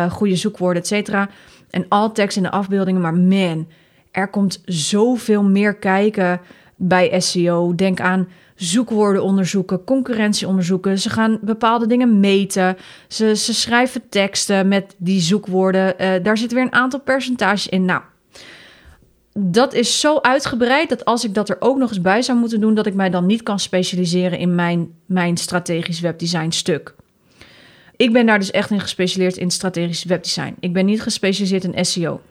goede 0.10 0.36
zoekwoorden, 0.36 0.82
et 0.82 0.88
cetera. 0.88 1.30
En 1.70 1.86
alt 1.90 2.16
tekst 2.16 2.38
in 2.38 2.44
de 2.44 2.52
afbeeldingen, 2.52 3.02
maar 3.02 3.16
man, 3.16 3.68
er 4.12 4.28
komt 4.28 4.62
zoveel 4.66 5.44
meer 5.44 5.76
kijken 5.76 6.42
bij 6.76 7.20
SEO. 7.20 7.76
Denk 7.76 8.00
aan 8.00 8.28
zoekwoorden 8.56 9.24
onderzoeken, 9.24 9.84
concurrentie 9.84 10.48
onderzoeken. 10.48 11.00
Ze 11.00 11.10
gaan 11.10 11.40
bepaalde 11.42 11.88
dingen 11.88 12.20
meten. 12.20 12.78
Ze, 13.08 13.36
ze 13.36 13.54
schrijven 13.54 14.10
teksten 14.10 14.68
met 14.68 14.96
die 14.98 15.22
zoekwoorden. 15.22 15.94
Uh, 16.02 16.24
daar 16.24 16.38
zit 16.38 16.52
weer 16.52 16.64
een 16.64 16.74
aantal 16.74 17.00
percentages 17.00 17.68
in. 17.68 17.86
Nou, 17.86 18.02
dat 19.40 19.74
is 19.74 20.00
zo 20.00 20.18
uitgebreid 20.22 20.90
dat 20.90 21.06
als 21.06 21.24
ik 21.24 21.34
dat 21.34 21.50
er 21.50 21.58
ook 21.60 21.78
nog 21.78 21.90
eens 21.90 22.02
bij 22.02 22.22
zou 22.22 22.38
moeten 22.38 22.62
doen, 22.62 22.76
dat 22.76 22.86
ik 22.86 22.94
mij 22.94 23.10
dan 23.10 23.26
niet 23.26 23.44
kan 23.44 23.60
specialiseren 23.60 24.40
in 24.40 24.56
mijn, 24.56 24.94
mijn 25.06 25.38
strategisch 25.38 26.00
webdesign 26.00 26.50
stuk. 26.50 26.96
Ik 27.96 28.14
ben 28.14 28.26
daar 28.26 28.40
dus 28.40 28.52
echt 28.52 28.72
in 28.72 28.80
gespecialiseerd 28.80 29.38
in 29.38 29.52
strategisch 29.52 30.04
webdesign. 30.04 30.56
Ik 30.60 30.74
ben 30.74 30.86
niet 30.86 31.02
gespecialiseerd 31.02 31.64
in 31.64 31.86
SEO. 31.86 32.22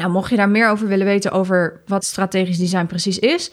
Nou, 0.00 0.12
mocht 0.12 0.30
je 0.30 0.36
daar 0.36 0.48
meer 0.48 0.68
over 0.68 0.88
willen 0.88 1.06
weten 1.06 1.30
over 1.30 1.80
wat 1.86 2.04
strategisch 2.04 2.58
design 2.58 2.86
precies 2.86 3.18
is, 3.18 3.50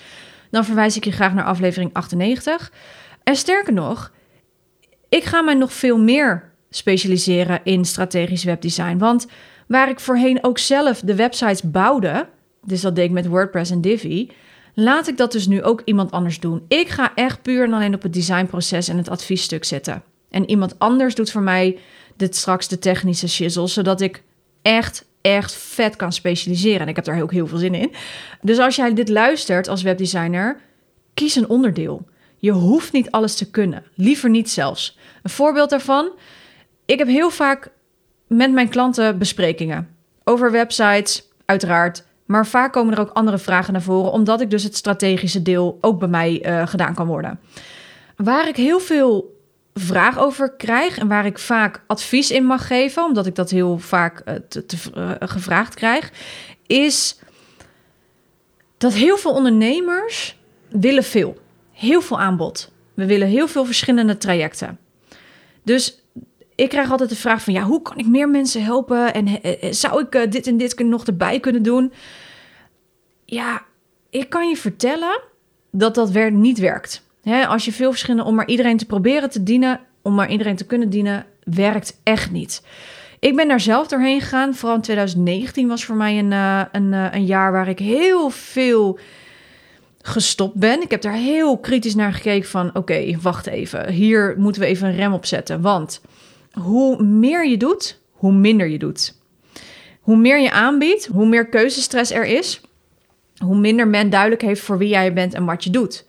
dan 0.50 0.66
verwijs 0.66 0.98
ik 0.98 1.04
je 1.04 1.12
graag 1.12 1.34
naar 1.34 1.46
aflevering 1.46 1.94
98. 1.94 2.72
En 3.24 3.36
sterker 3.36 3.74
nog, 3.74 4.12
ik 5.10 5.24
ga 5.24 5.42
mij 5.42 5.54
nog 5.54 5.74
veel 5.74 5.98
meer 5.98 6.52
specialiseren 6.70 7.60
in 7.64 7.86
strategisch 7.86 8.44
webdesign. 8.44 8.98
Want 8.98 9.28
waar 9.68 9.90
ik 9.90 10.00
voorheen 10.00 10.44
ook 10.44 10.58
zelf 10.58 11.00
de 11.00 11.16
websites 11.16 11.62
bouwde, 11.62 12.28
dus 12.64 12.82
dat 12.82 12.96
deed 12.96 13.06
ik 13.06 13.12
met 13.12 13.28
WordPress 13.28 13.72
en 13.72 13.82
Divi, 13.82 14.32
laat 14.74 15.08
ik 15.08 15.18
dat 15.18 15.32
dus 15.32 15.48
nu 15.48 15.64
ook 15.64 15.82
iemand 15.86 16.12
anders 16.12 16.40
doen. 16.40 16.66
Ik 16.68 16.90
ga 16.90 17.12
echt 17.16 17.42
puur 17.42 17.64
en 17.64 17.74
alleen 17.74 17.96
op 17.96 18.02
het 18.02 18.14
designproces 18.14 18.88
en 18.88 18.98
het 18.98 19.10
adviesstuk 19.10 19.64
zitten. 19.66 20.04
En 20.30 20.50
iemand 20.50 20.80
anders 20.80 21.16
doet 21.16 21.32
voor 21.32 21.42
mij 21.42 21.78
dit 22.16 22.36
straks 22.36 22.68
de 22.68 22.80
technische 22.80 23.28
shizzle, 23.28 23.68
zodat 23.68 24.02
ik 24.02 24.24
echt 24.62 25.06
echt 25.34 25.56
vet 25.56 25.96
kan 25.96 26.14
specialiseren. 26.14 26.82
En 26.82 26.88
ik 26.88 26.96
heb 26.96 27.06
daar 27.06 27.22
ook 27.22 27.32
heel 27.32 27.48
veel 27.48 27.58
zin 27.58 27.74
in. 27.74 27.94
Dus 28.42 28.60
als 28.60 28.76
jij 28.76 28.94
dit 28.94 29.10
luistert 29.10 29.68
als 29.68 29.82
webdesigner, 29.82 30.60
kies 31.14 31.36
een 31.36 31.50
onderdeel. 31.50 32.08
Je 32.38 32.52
hoeft 32.52 32.94
niet 32.94 33.12
alles 33.12 33.36
te 33.36 33.50
kunnen. 33.50 33.84
Liever 33.96 34.30
niet 34.30 34.50
zelfs. 34.50 34.98
Een 35.24 35.30
voorbeeld 35.30 35.70
daarvan. 35.70 36.12
Ik 36.86 37.00
heb 37.00 37.08
heel 37.08 37.30
vaak 37.30 37.72
met 38.28 38.52
mijn 38.52 38.70
klanten 38.70 39.18
besprekingen 39.18 39.96
over 40.24 40.52
websites, 40.52 41.28
uiteraard. 41.46 42.04
Maar 42.26 42.48
vaak 42.48 42.74
komen 42.74 42.94
er 42.94 43.00
ook 43.00 43.10
andere 43.14 43.38
vragen 43.38 43.74
naar 43.74 43.82
voren, 43.82 44.12
omdat 44.12 44.42
ik 44.42 44.50
dus 44.50 44.64
het 44.64 44.76
strategische 44.76 45.42
deel 45.42 45.78
ook 45.82 46.00
bij 46.00 46.08
mij 46.08 46.46
uh, 46.46 46.68
gedaan 46.68 46.94
kan 46.94 47.08
worden. 47.08 47.40
Waar 48.16 48.48
ik 48.48 48.56
heel 48.56 48.80
veel 48.80 49.37
vraag 49.80 50.20
over 50.20 50.52
krijg 50.56 50.98
en 50.98 51.08
waar 51.08 51.26
ik 51.26 51.40
vaak 51.40 51.82
advies 51.88 52.32
in 52.32 52.46
mag 52.46 52.68
geven, 52.68 53.04
omdat 53.04 53.26
ik 53.26 53.36
dat 53.36 53.50
heel 53.50 53.78
vaak 53.78 54.22
uh, 54.26 54.36
te, 54.36 54.78
uh, 54.98 55.12
gevraagd 55.20 55.74
krijg, 55.74 56.12
is 56.68 57.20
dat 58.78 58.94
heel 58.94 59.18
veel 59.18 59.32
ondernemers 59.32 60.38
willen 60.70 61.04
veel. 61.04 61.38
Heel 61.72 62.02
veel 62.02 62.20
aanbod. 62.20 62.72
We 62.94 63.06
willen 63.06 63.28
heel 63.28 63.48
veel 63.48 63.66
verschillende 63.66 64.18
trajecten. 64.18 64.80
Dus 65.64 66.02
ik 66.56 66.70
krijg 66.70 66.92
altijd 66.92 67.10
de 67.10 67.16
vraag 67.16 67.42
van, 67.42 67.54
ja, 67.54 67.64
hoe 67.64 67.82
kan 67.82 67.98
ik 67.98 68.08
meer 68.08 68.30
mensen 68.30 68.64
helpen? 68.64 69.14
En 69.14 69.28
uh, 69.28 69.72
zou 69.72 70.06
ik 70.08 70.32
dit 70.32 70.48
en 70.48 70.58
dit 70.58 70.80
nog 70.80 71.06
erbij 71.06 71.40
kunnen 71.40 71.64
doen? 71.64 71.94
Ja, 73.26 73.66
ik 74.10 74.30
kan 74.30 74.50
je 74.50 74.58
vertellen 74.58 75.22
dat 75.72 75.96
dat 75.96 76.14
niet 76.32 76.60
werkt 76.60 77.06
als 77.48 77.66
je 77.66 77.72
veel 77.72 77.90
verschillende 77.90 78.24
om 78.24 78.36
maar 78.36 78.48
iedereen 78.48 78.78
te 78.78 78.86
proberen 78.86 79.30
te 79.30 79.44
dienen, 79.44 79.80
om 80.02 80.14
maar 80.14 80.30
iedereen 80.30 80.56
te 80.56 80.66
kunnen 80.66 80.90
dienen, 80.90 81.26
werkt 81.44 82.00
echt 82.04 82.32
niet. 82.32 82.62
Ik 83.20 83.36
ben 83.36 83.48
daar 83.48 83.60
zelf 83.60 83.88
doorheen 83.88 84.22
gegaan. 84.22 84.56
Vooral 84.56 84.76
in 84.76 84.82
2019 84.82 85.68
was 85.68 85.86
voor 85.86 85.96
mij 85.96 86.20
een, 86.20 86.32
uh, 86.32 86.62
een, 86.72 86.94
uh, 86.94 87.08
een 87.12 87.26
jaar 87.26 87.52
waar 87.52 87.68
ik 87.68 87.80
heel 87.80 88.30
veel 88.30 89.00
gestopt 90.02 90.56
ben. 90.56 90.82
Ik 90.82 90.92
heb 90.92 91.02
daar 91.02 91.14
heel 91.14 91.58
kritisch 91.58 91.96
naar 91.96 92.14
gekeken 92.14 92.50
van... 92.50 92.76
oké, 92.76 93.18
wacht 93.22 93.48
even, 93.48 93.90
hier 93.90 94.36
moeten 94.38 94.62
we 94.62 94.68
even 94.68 94.88
een 94.88 94.96
rem 94.96 95.14
op 95.14 95.26
zetten. 95.26 95.62
Want 95.62 96.02
hoe 96.52 97.04
meer 97.04 97.48
je 97.48 97.58
doet, 97.58 98.00
hoe 98.12 98.32
minder 98.32 98.68
je 98.68 98.78
doet. 98.78 99.16
Hoe 100.02 100.18
meer 100.18 100.40
je 100.40 100.52
aanbiedt, 100.52 101.06
hoe 101.06 101.28
meer 101.28 101.50
keuzestress 101.50 102.12
er 102.12 102.26
is... 102.26 102.62
hoe 103.38 103.58
minder 103.58 103.88
men 103.88 104.10
duidelijk 104.10 104.42
heeft 104.42 104.62
voor 104.62 104.78
wie 104.78 104.90
jij 104.90 105.14
bent 105.14 105.34
en 105.34 105.46
wat 105.46 105.64
je 105.64 105.70
doet. 105.70 106.06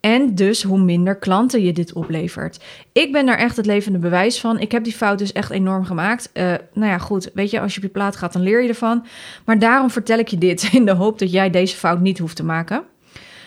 En 0.00 0.34
dus 0.34 0.62
hoe 0.62 0.78
minder 0.78 1.16
klanten 1.16 1.62
je 1.62 1.72
dit 1.72 1.92
oplevert. 1.92 2.64
Ik 2.92 3.12
ben 3.12 3.26
daar 3.26 3.38
echt 3.38 3.56
het 3.56 3.66
levende 3.66 3.98
bewijs 3.98 4.40
van. 4.40 4.58
Ik 4.58 4.72
heb 4.72 4.84
die 4.84 4.92
fout 4.92 5.18
dus 5.18 5.32
echt 5.32 5.50
enorm 5.50 5.84
gemaakt. 5.84 6.30
Uh, 6.34 6.54
nou 6.72 6.90
ja, 6.90 6.98
goed. 6.98 7.30
Weet 7.34 7.50
je, 7.50 7.60
als 7.60 7.72
je 7.72 7.78
op 7.78 7.84
je 7.84 7.92
plaat 7.92 8.16
gaat, 8.16 8.32
dan 8.32 8.42
leer 8.42 8.62
je 8.62 8.68
ervan. 8.68 9.06
Maar 9.44 9.58
daarom 9.58 9.90
vertel 9.90 10.18
ik 10.18 10.28
je 10.28 10.38
dit 10.38 10.68
in 10.72 10.84
de 10.84 10.92
hoop 10.92 11.18
dat 11.18 11.32
jij 11.32 11.50
deze 11.50 11.76
fout 11.76 12.00
niet 12.00 12.18
hoeft 12.18 12.36
te 12.36 12.44
maken. 12.44 12.82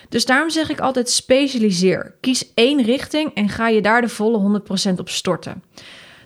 Dus 0.08 0.24
daarom 0.24 0.50
zeg 0.50 0.70
ik 0.70 0.80
altijd 0.80 1.10
specialiseer. 1.10 2.14
Kies 2.20 2.54
één 2.54 2.82
richting 2.82 3.34
en 3.34 3.48
ga 3.48 3.68
je 3.68 3.82
daar 3.82 4.00
de 4.00 4.08
volle 4.08 4.60
100% 4.90 4.94
op 4.98 5.08
storten. 5.08 5.62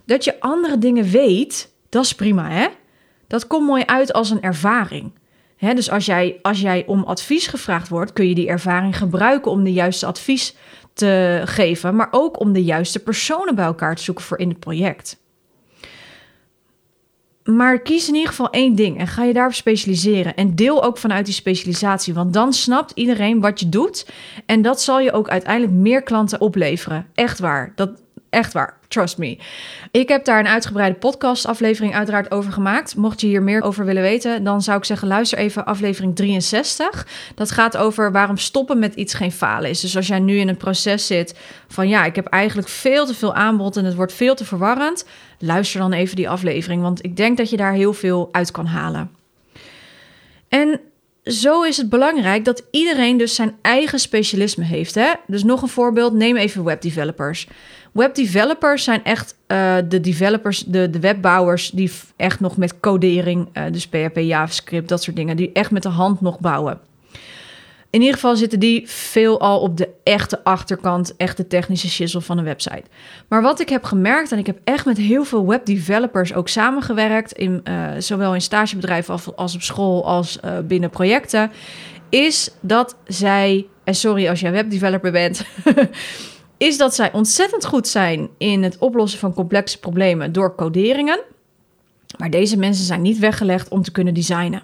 Dat 0.05 0.23
je 0.23 0.39
andere 0.39 0.77
dingen 0.77 1.03
weet, 1.03 1.71
dat 1.89 2.03
is 2.03 2.15
prima 2.15 2.49
hè. 2.49 2.67
Dat 3.27 3.47
komt 3.47 3.67
mooi 3.67 3.83
uit 3.85 4.13
als 4.13 4.29
een 4.29 4.41
ervaring. 4.41 5.11
Dus 5.59 5.91
als 5.91 6.05
jij, 6.05 6.39
als 6.41 6.61
jij 6.61 6.83
om 6.85 7.03
advies 7.03 7.47
gevraagd 7.47 7.89
wordt, 7.89 8.13
kun 8.13 8.27
je 8.27 8.35
die 8.35 8.47
ervaring 8.47 8.97
gebruiken 8.97 9.51
om 9.51 9.63
de 9.63 9.73
juiste 9.73 10.05
advies 10.05 10.55
te 10.93 11.41
geven, 11.45 11.95
maar 11.95 12.07
ook 12.11 12.39
om 12.39 12.53
de 12.53 12.63
juiste 12.63 12.99
personen 12.99 13.55
bij 13.55 13.65
elkaar 13.65 13.95
te 13.95 14.03
zoeken 14.03 14.23
voor 14.23 14.39
in 14.39 14.49
het 14.49 14.59
project. 14.59 15.19
Maar 17.43 17.79
kies 17.79 18.07
in 18.07 18.13
ieder 18.13 18.29
geval 18.29 18.49
één 18.49 18.75
ding 18.75 18.97
en 18.97 19.07
ga 19.07 19.23
je 19.23 19.33
daarop 19.33 19.53
specialiseren. 19.53 20.35
En 20.35 20.55
deel 20.55 20.83
ook 20.83 20.97
vanuit 20.97 21.25
die 21.25 21.33
specialisatie, 21.33 22.13
want 22.13 22.33
dan 22.33 22.53
snapt 22.53 22.91
iedereen 22.95 23.39
wat 23.39 23.59
je 23.59 23.69
doet. 23.69 24.09
En 24.45 24.61
dat 24.61 24.81
zal 24.81 24.99
je 24.99 25.11
ook 25.11 25.29
uiteindelijk 25.29 25.73
meer 25.73 26.03
klanten 26.03 26.41
opleveren. 26.41 27.07
Echt 27.13 27.39
waar. 27.39 27.71
Dat, 27.75 28.01
echt 28.37 28.53
waar. 28.53 28.77
Trust 28.87 29.17
me. 29.17 29.37
Ik 29.91 30.07
heb 30.07 30.25
daar 30.25 30.39
een 30.39 30.47
uitgebreide 30.47 30.97
podcastaflevering 30.97 31.95
uiteraard 31.95 32.31
over 32.31 32.51
gemaakt. 32.51 32.95
Mocht 32.95 33.21
je 33.21 33.27
hier 33.27 33.43
meer 33.43 33.61
over 33.61 33.85
willen 33.85 34.01
weten, 34.01 34.43
dan 34.43 34.61
zou 34.61 34.77
ik 34.77 34.85
zeggen: 34.85 35.07
luister 35.07 35.37
even 35.37 35.65
aflevering 35.65 36.15
63. 36.15 37.07
Dat 37.35 37.51
gaat 37.51 37.77
over 37.77 38.11
waarom 38.11 38.37
stoppen 38.37 38.79
met 38.79 38.95
iets 38.95 39.13
geen 39.13 39.31
falen 39.31 39.69
is. 39.69 39.79
Dus 39.79 39.95
als 39.95 40.07
jij 40.07 40.19
nu 40.19 40.37
in 40.37 40.47
een 40.47 40.57
proces 40.57 41.07
zit 41.07 41.35
van 41.67 41.87
ja, 41.87 42.05
ik 42.05 42.15
heb 42.15 42.25
eigenlijk 42.25 42.67
veel 42.67 43.05
te 43.05 43.13
veel 43.13 43.33
aanbod 43.33 43.77
en 43.77 43.85
het 43.85 43.95
wordt 43.95 44.13
veel 44.13 44.35
te 44.35 44.45
verwarrend, 44.45 45.05
luister 45.39 45.79
dan 45.79 45.93
even 45.93 46.15
die 46.15 46.29
aflevering, 46.29 46.81
want 46.81 47.03
ik 47.03 47.17
denk 47.17 47.37
dat 47.37 47.49
je 47.49 47.57
daar 47.57 47.73
heel 47.73 47.93
veel 47.93 48.29
uit 48.31 48.51
kan 48.51 48.65
halen. 48.65 49.11
En 50.49 50.79
zo 51.23 51.63
is 51.63 51.77
het 51.77 51.89
belangrijk 51.89 52.45
dat 52.45 52.63
iedereen 52.71 53.17
dus 53.17 53.35
zijn 53.35 53.55
eigen 53.61 53.99
specialisme 53.99 54.63
heeft. 54.63 54.95
Hè? 54.95 55.13
Dus 55.27 55.43
nog 55.43 55.61
een 55.61 55.67
voorbeeld, 55.67 56.13
neem 56.13 56.35
even 56.35 56.63
webdevelopers. 56.63 57.47
Webdevelopers 57.97 58.83
zijn 58.83 59.03
echt 59.03 59.35
uh, 59.47 59.75
de 59.87 59.99
developers, 59.99 60.63
de, 60.63 60.89
de 60.89 60.99
webbouwers 60.99 61.69
die 61.71 61.91
echt 62.15 62.39
nog 62.39 62.57
met 62.57 62.79
codering, 62.79 63.47
uh, 63.53 63.63
dus 63.71 63.87
PHP, 63.87 64.17
JavaScript, 64.17 64.89
dat 64.89 65.03
soort 65.03 65.15
dingen, 65.15 65.37
die 65.37 65.51
echt 65.53 65.71
met 65.71 65.83
de 65.83 65.89
hand 65.89 66.21
nog 66.21 66.39
bouwen. 66.39 66.79
In 67.89 67.99
ieder 67.99 68.13
geval 68.13 68.35
zitten 68.35 68.59
die 68.59 68.89
veel 68.89 69.39
al 69.39 69.59
op 69.59 69.77
de 69.77 69.89
echte 70.03 70.43
achterkant, 70.43 71.15
echte 71.15 71.47
technische 71.47 71.89
shizzle 71.89 72.21
van 72.21 72.37
een 72.37 72.43
website. 72.43 72.83
Maar 73.27 73.41
wat 73.41 73.59
ik 73.59 73.69
heb 73.69 73.83
gemerkt, 73.83 74.31
en 74.31 74.37
ik 74.37 74.45
heb 74.45 74.59
echt 74.63 74.85
met 74.85 74.97
heel 74.97 75.23
veel 75.23 75.47
webdevelopers 75.47 76.33
ook 76.33 76.47
samengewerkt, 76.47 77.31
in, 77.31 77.61
uh, 77.63 77.89
zowel 77.97 78.33
in 78.33 78.41
stagebedrijven 78.41 79.13
als, 79.13 79.35
als 79.35 79.55
op 79.55 79.61
school 79.61 80.05
als 80.05 80.39
binnen 80.67 80.89
projecten, 80.89 81.51
is 82.09 82.51
dat 82.61 82.95
zij, 83.07 83.65
en 83.83 83.95
sorry 83.95 84.27
als 84.27 84.39
jij 84.39 84.51
webdeveloper 84.51 85.11
bent, 85.11 85.45
is 86.57 86.77
dat 86.77 86.95
zij 86.95 87.13
ontzettend 87.13 87.65
goed 87.65 87.87
zijn 87.87 88.29
in 88.37 88.63
het 88.63 88.77
oplossen 88.77 89.19
van 89.19 89.33
complexe 89.33 89.79
problemen 89.79 90.31
door 90.31 90.55
coderingen. 90.55 91.19
Maar 92.17 92.29
deze 92.29 92.57
mensen 92.57 92.85
zijn 92.85 93.01
niet 93.01 93.19
weggelegd 93.19 93.69
om 93.69 93.81
te 93.81 93.91
kunnen 93.91 94.13
designen. 94.13 94.63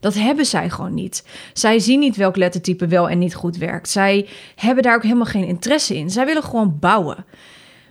Dat 0.00 0.14
hebben 0.14 0.46
zij 0.46 0.70
gewoon 0.70 0.94
niet. 0.94 1.26
Zij 1.52 1.78
zien 1.78 2.00
niet 2.00 2.16
welk 2.16 2.36
lettertype 2.36 2.86
wel 2.86 3.08
en 3.08 3.18
niet 3.18 3.34
goed 3.34 3.56
werkt. 3.56 3.88
Zij 3.88 4.28
hebben 4.56 4.82
daar 4.82 4.94
ook 4.94 5.02
helemaal 5.02 5.24
geen 5.24 5.46
interesse 5.46 5.96
in. 5.96 6.10
Zij 6.10 6.26
willen 6.26 6.42
gewoon 6.42 6.76
bouwen. 6.80 7.24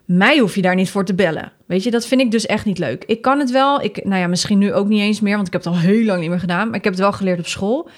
Mij 0.06 0.38
hoef 0.38 0.56
je 0.56 0.62
daar 0.62 0.76
niet 0.76 0.90
voor 0.90 1.06
te 1.06 1.14
bellen. 1.14 1.52
Weet 1.66 1.84
je, 1.84 1.92
dat 1.92 2.06
vind 2.06 2.22
ik 2.22 2.32
dus 2.32 2.46
echt 2.46 2.66
niet 2.66 2.78
leuk. 2.78 3.04
Ik 3.06 3.22
kan 3.22 3.40
het 3.40 3.52
wel. 3.52 3.82
Ik, 3.82 4.04
nou 4.04 4.22
ja, 4.22 4.28
misschien 4.28 4.58
nu 4.58 4.74
ook 4.74 4.88
niet 4.88 5.02
eens 5.02 5.20
meer, 5.20 5.36
want 5.36 5.48
ik 5.48 5.54
heb 5.54 5.64
het 5.64 5.74
al 5.74 5.80
heel 5.80 6.06
lang 6.06 6.20
niet 6.20 6.30
meer 6.30 6.40
gedaan. 6.40 6.68
Maar 6.68 6.78
ik 6.78 6.84
heb 6.84 6.94
het 6.94 7.02
wel 7.02 7.12
geleerd 7.12 7.40
op 7.40 7.48
school. 7.48 7.90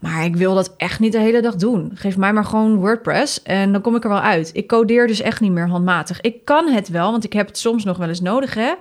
Maar 0.00 0.24
ik 0.24 0.36
wil 0.36 0.54
dat 0.54 0.74
echt 0.76 1.00
niet 1.00 1.12
de 1.12 1.18
hele 1.18 1.42
dag 1.42 1.56
doen. 1.56 1.90
Geef 1.94 2.16
mij 2.16 2.32
maar 2.32 2.44
gewoon 2.44 2.76
WordPress 2.76 3.42
en 3.42 3.72
dan 3.72 3.80
kom 3.80 3.96
ik 3.96 4.04
er 4.04 4.08
wel 4.08 4.20
uit. 4.20 4.50
Ik 4.52 4.66
codeer 4.66 5.06
dus 5.06 5.20
echt 5.20 5.40
niet 5.40 5.52
meer 5.52 5.68
handmatig. 5.68 6.20
Ik 6.20 6.44
kan 6.44 6.68
het 6.68 6.88
wel, 6.88 7.10
want 7.10 7.24
ik 7.24 7.32
heb 7.32 7.46
het 7.46 7.58
soms 7.58 7.84
nog 7.84 7.96
wel 7.96 8.08
eens 8.08 8.20
nodig, 8.20 8.54
hè. 8.54 8.72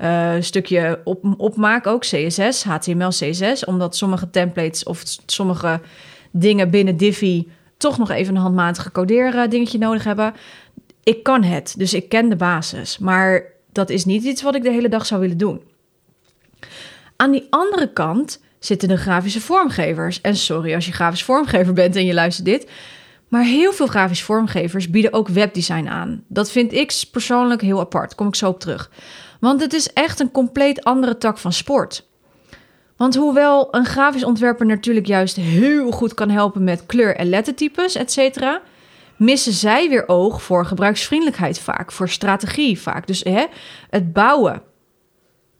Uh, 0.00 0.34
een 0.34 0.44
stukje 0.44 1.00
op, 1.04 1.24
opmaak 1.36 1.86
ook, 1.86 2.00
CSS, 2.00 2.64
HTML, 2.64 3.08
CSS. 3.08 3.64
Omdat 3.64 3.96
sommige 3.96 4.30
templates 4.30 4.84
of 4.84 5.02
sommige 5.26 5.80
dingen 6.30 6.70
binnen 6.70 6.96
Divi 6.96 7.48
toch 7.76 7.98
nog 7.98 8.10
even 8.10 8.34
een 8.34 8.42
handmatige 8.42 8.92
coderen 8.92 9.50
dingetje 9.50 9.78
nodig 9.78 10.04
hebben. 10.04 10.34
Ik 11.02 11.22
kan 11.22 11.42
het, 11.42 11.74
dus 11.78 11.94
ik 11.94 12.08
ken 12.08 12.28
de 12.28 12.36
basis. 12.36 12.98
Maar 12.98 13.44
dat 13.72 13.90
is 13.90 14.04
niet 14.04 14.24
iets 14.24 14.42
wat 14.42 14.54
ik 14.54 14.62
de 14.62 14.70
hele 14.70 14.88
dag 14.88 15.06
zou 15.06 15.20
willen 15.20 15.38
doen. 15.38 15.60
Aan 17.16 17.30
die 17.30 17.46
andere 17.50 17.92
kant 17.92 18.40
zitten 18.66 18.88
de 18.88 18.96
grafische 18.96 19.40
vormgevers. 19.40 20.20
En 20.20 20.36
sorry 20.36 20.74
als 20.74 20.86
je 20.86 20.92
grafisch 20.92 21.24
vormgever 21.24 21.72
bent 21.72 21.96
en 21.96 22.04
je 22.04 22.14
luistert 22.14 22.46
dit. 22.46 22.70
Maar 23.28 23.42
heel 23.42 23.72
veel 23.72 23.86
grafisch 23.86 24.22
vormgevers 24.22 24.90
bieden 24.90 25.12
ook 25.12 25.28
webdesign 25.28 25.86
aan. 25.86 26.24
Dat 26.28 26.50
vind 26.50 26.72
ik 26.72 27.04
persoonlijk 27.10 27.60
heel 27.60 27.80
apart. 27.80 28.14
Kom 28.14 28.26
ik 28.26 28.34
zo 28.34 28.48
op 28.48 28.60
terug. 28.60 28.90
Want 29.40 29.60
het 29.60 29.72
is 29.72 29.92
echt 29.92 30.20
een 30.20 30.30
compleet 30.30 30.84
andere 30.84 31.18
tak 31.18 31.38
van 31.38 31.52
sport. 31.52 32.06
Want 32.96 33.14
hoewel 33.14 33.68
een 33.74 33.84
grafisch 33.84 34.24
ontwerper 34.24 34.66
natuurlijk 34.66 35.06
juist 35.06 35.36
heel 35.36 35.90
goed 35.90 36.14
kan 36.14 36.30
helpen 36.30 36.64
met 36.64 36.86
kleur- 36.86 37.16
en 37.16 37.28
lettertypes, 37.28 37.94
etc., 37.94 38.60
missen 39.16 39.52
zij 39.52 39.88
weer 39.88 40.08
oog 40.08 40.42
voor 40.42 40.66
gebruiksvriendelijkheid 40.66 41.58
vaak, 41.58 41.92
voor 41.92 42.08
strategie 42.08 42.80
vaak. 42.80 43.06
Dus 43.06 43.20
hè, 43.24 43.44
het 43.90 44.12
bouwen. 44.12 44.62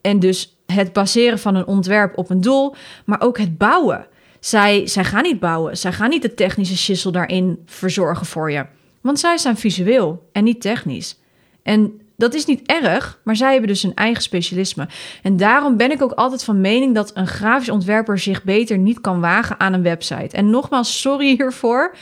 En 0.00 0.18
dus 0.18 0.55
het 0.66 0.92
baseren 0.92 1.38
van 1.38 1.54
een 1.54 1.66
ontwerp 1.66 2.18
op 2.18 2.30
een 2.30 2.40
doel, 2.40 2.75
maar 3.04 3.20
ook 3.20 3.38
het 3.38 3.58
bouwen. 3.58 4.06
Zij, 4.40 4.87
zij 4.87 5.04
gaan 5.04 5.23
niet 5.23 5.40
bouwen. 5.40 5.78
Zij 5.78 5.92
gaan 5.92 6.08
niet 6.08 6.23
de 6.23 6.35
technische 6.35 6.76
schissel 6.76 7.12
daarin 7.12 7.62
verzorgen 7.66 8.26
voor 8.26 8.50
je. 8.50 8.66
Want 9.00 9.18
zij 9.18 9.38
zijn 9.38 9.56
visueel 9.56 10.28
en 10.32 10.44
niet 10.44 10.61
technisch. 10.61 11.18
En 11.62 12.00
dat 12.16 12.35
is 12.35 12.44
niet 12.44 12.62
erg, 12.66 13.20
maar 13.23 13.37
zij 13.37 13.50
hebben 13.50 13.68
dus 13.68 13.82
een 13.82 13.94
eigen 13.94 14.23
specialisme. 14.23 14.88
En 15.23 15.37
daarom 15.37 15.76
ben 15.76 15.90
ik 15.90 16.02
ook 16.02 16.12
altijd 16.12 16.44
van 16.44 16.61
mening 16.61 16.94
dat 16.94 17.11
een 17.14 17.26
grafisch 17.26 17.68
ontwerper 17.68 18.18
zich 18.18 18.44
beter 18.44 18.78
niet 18.78 19.00
kan 19.00 19.20
wagen 19.20 19.61
aan 19.61 19.73
een 19.73 19.82
website. 19.82 20.37
En 20.37 20.50
nogmaals, 20.50 21.00
sorry 21.00 21.37
hiervoor. 21.37 21.94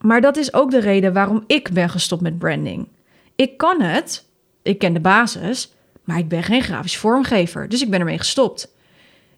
Maar 0.00 0.20
dat 0.20 0.36
is 0.36 0.54
ook 0.54 0.70
de 0.70 0.80
reden 0.80 1.12
waarom 1.12 1.44
ik 1.46 1.70
ben 1.72 1.88
gestopt 1.88 2.22
met 2.22 2.38
branding. 2.38 2.88
Ik 3.36 3.56
kan 3.56 3.80
het, 3.80 4.26
ik 4.62 4.78
ken 4.78 4.92
de 4.92 5.00
basis, 5.00 5.72
maar 6.08 6.18
ik 6.18 6.28
ben 6.28 6.42
geen 6.42 6.62
grafisch 6.62 6.96
vormgever, 6.96 7.68
dus 7.68 7.82
ik 7.82 7.90
ben 7.90 7.98
ermee 7.98 8.18
gestopt. 8.18 8.74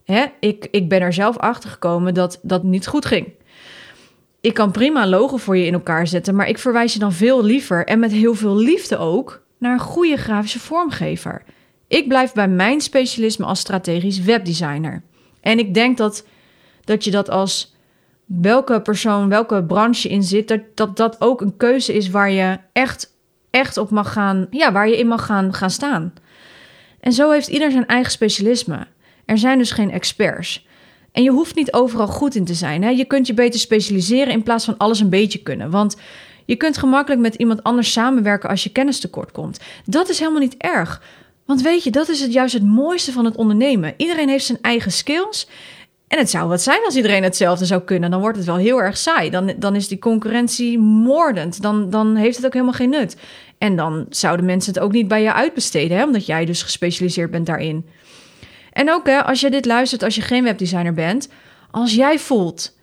Hè? 0.04 0.24
Ik, 0.40 0.68
ik 0.70 0.88
ben 0.88 1.00
er 1.00 1.12
zelf 1.12 1.36
achter 1.36 1.70
gekomen 1.70 2.14
dat 2.14 2.38
dat 2.42 2.62
niet 2.62 2.86
goed 2.86 3.06
ging. 3.06 3.28
Ik 4.40 4.54
kan 4.54 4.70
prima 4.70 5.06
logo 5.06 5.36
voor 5.36 5.56
je 5.56 5.66
in 5.66 5.72
elkaar 5.72 6.06
zetten, 6.06 6.34
maar 6.34 6.48
ik 6.48 6.58
verwijs 6.58 6.92
je 6.92 6.98
dan 6.98 7.12
veel 7.12 7.44
liever 7.44 7.86
en 7.86 7.98
met 7.98 8.12
heel 8.12 8.34
veel 8.34 8.56
liefde 8.56 8.96
ook 8.98 9.42
naar 9.58 9.72
een 9.72 9.78
goede 9.78 10.16
grafische 10.16 10.58
vormgever. 10.58 11.42
Ik 11.88 12.08
blijf 12.08 12.32
bij 12.32 12.48
mijn 12.48 12.80
specialisme 12.80 13.44
als 13.44 13.60
strategisch 13.60 14.20
webdesigner. 14.20 15.02
En 15.40 15.58
ik 15.58 15.74
denk 15.74 15.96
dat, 15.96 16.26
dat 16.84 17.04
je 17.04 17.10
dat 17.10 17.30
als 17.30 17.74
welke 18.24 18.80
persoon, 18.80 19.28
welke 19.28 19.64
branche 19.64 20.08
in 20.08 20.22
zit, 20.22 20.48
dat, 20.48 20.60
dat 20.74 20.96
dat 20.96 21.20
ook 21.20 21.40
een 21.40 21.56
keuze 21.56 21.92
is 21.92 22.10
waar 22.10 22.30
je 22.30 22.58
echt, 22.72 23.16
echt 23.50 23.76
op 23.76 23.90
mag 23.90 24.12
gaan, 24.12 24.46
ja, 24.50 24.72
waar 24.72 24.88
je 24.88 24.98
in 24.98 25.08
mag 25.08 25.26
gaan, 25.26 25.54
gaan 25.54 25.70
staan. 25.70 26.12
En 27.00 27.12
zo 27.12 27.30
heeft 27.30 27.48
ieder 27.48 27.70
zijn 27.70 27.86
eigen 27.86 28.12
specialisme. 28.12 28.86
Er 29.24 29.38
zijn 29.38 29.58
dus 29.58 29.70
geen 29.70 29.90
experts. 29.90 30.66
En 31.12 31.22
je 31.22 31.30
hoeft 31.30 31.54
niet 31.54 31.72
overal 31.72 32.06
goed 32.06 32.34
in 32.34 32.44
te 32.44 32.54
zijn. 32.54 32.82
Hè? 32.82 32.90
Je 32.90 33.04
kunt 33.04 33.26
je 33.26 33.34
beter 33.34 33.60
specialiseren 33.60 34.32
in 34.32 34.42
plaats 34.42 34.64
van 34.64 34.76
alles 34.76 35.00
een 35.00 35.08
beetje 35.08 35.42
kunnen. 35.42 35.70
Want 35.70 35.96
je 36.44 36.56
kunt 36.56 36.78
gemakkelijk 36.78 37.20
met 37.20 37.34
iemand 37.34 37.62
anders 37.62 37.92
samenwerken 37.92 38.48
als 38.48 38.62
je 38.62 38.72
kennis 38.72 39.00
tekort 39.00 39.32
komt. 39.32 39.60
Dat 39.84 40.08
is 40.08 40.18
helemaal 40.18 40.40
niet 40.40 40.56
erg. 40.56 41.02
Want 41.46 41.62
weet 41.62 41.84
je, 41.84 41.90
dat 41.90 42.08
is 42.08 42.20
het 42.20 42.32
juist 42.32 42.54
het 42.54 42.64
mooiste 42.64 43.12
van 43.12 43.24
het 43.24 43.36
ondernemen. 43.36 43.94
Iedereen 43.96 44.28
heeft 44.28 44.44
zijn 44.44 44.58
eigen 44.60 44.92
skills. 44.92 45.48
En 46.10 46.18
het 46.18 46.30
zou 46.30 46.48
wat 46.48 46.62
zijn 46.62 46.84
als 46.84 46.96
iedereen 46.96 47.22
hetzelfde 47.22 47.64
zou 47.64 47.82
kunnen. 47.82 48.10
Dan 48.10 48.20
wordt 48.20 48.36
het 48.36 48.46
wel 48.46 48.56
heel 48.56 48.82
erg 48.82 48.96
saai. 48.96 49.30
Dan, 49.30 49.52
dan 49.56 49.76
is 49.76 49.88
die 49.88 49.98
concurrentie 49.98 50.78
moordend. 50.78 51.62
Dan, 51.62 51.90
dan 51.90 52.16
heeft 52.16 52.36
het 52.36 52.46
ook 52.46 52.52
helemaal 52.52 52.74
geen 52.74 52.90
nut. 52.90 53.16
En 53.58 53.76
dan 53.76 54.06
zouden 54.08 54.46
mensen 54.46 54.72
het 54.72 54.82
ook 54.82 54.92
niet 54.92 55.08
bij 55.08 55.22
je 55.22 55.32
uitbesteden, 55.32 55.96
hè? 55.96 56.04
omdat 56.04 56.26
jij 56.26 56.44
dus 56.44 56.62
gespecialiseerd 56.62 57.30
bent 57.30 57.46
daarin. 57.46 57.86
En 58.72 58.92
ook 58.92 59.06
hè, 59.06 59.24
als 59.24 59.40
je 59.40 59.50
dit 59.50 59.64
luistert, 59.64 60.02
als 60.02 60.14
je 60.14 60.20
geen 60.20 60.44
webdesigner 60.44 60.94
bent, 60.94 61.28
als 61.70 61.94
jij 61.94 62.18
voelt 62.18 62.76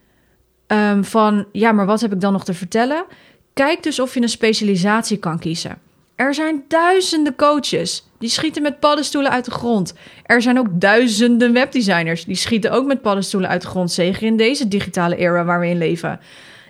um, 0.68 1.06
van 1.06 1.46
ja, 1.52 1.72
maar 1.72 1.86
wat 1.86 2.02
heb 2.02 2.14
ik 2.14 2.22
dan 2.22 2.34
nog 2.34 2.44
te 2.44 2.54
vertellen? 2.54 3.06
Kijk 3.54 3.84
dus 3.84 4.00
of 4.00 4.14
je 4.14 4.22
een 4.22 4.30
specialisatie 4.30 5.18
kan 5.18 5.40
kiezen. 5.40 5.78
Er 6.18 6.34
zijn 6.34 6.64
duizenden 6.68 7.36
coaches 7.36 8.08
die 8.20 8.30
schieten 8.30 8.62
met 8.62 8.80
paddenstoelen 8.80 9.32
uit 9.32 9.46
de 9.46 9.52
grond. 9.52 9.94
Er 10.24 10.42
zijn 10.42 10.60
ook 10.60 10.68
duizenden 10.72 11.54
webdesigners 11.54 12.26
die 12.26 12.36
schieten 12.36 12.72
ook 12.72 12.86
met 12.86 13.02
paddenstoelen 13.02 13.50
uit 13.50 13.62
de 13.62 13.68
grond, 13.68 13.92
zeker 13.92 14.24
in 14.24 14.38
deze 14.38 14.68
digitale 14.68 15.16
era 15.16 15.44
waar 15.44 15.60
we 15.60 15.68
in 15.68 15.78
leven. 15.78 16.20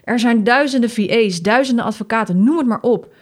Er 0.03 0.19
zijn 0.19 0.43
duizenden 0.43 0.89
VA's, 0.89 1.41
duizenden 1.41 1.85
advocaten, 1.85 2.43
noem 2.43 2.57
het 2.57 2.67
maar 2.67 2.81
op. 2.81 3.13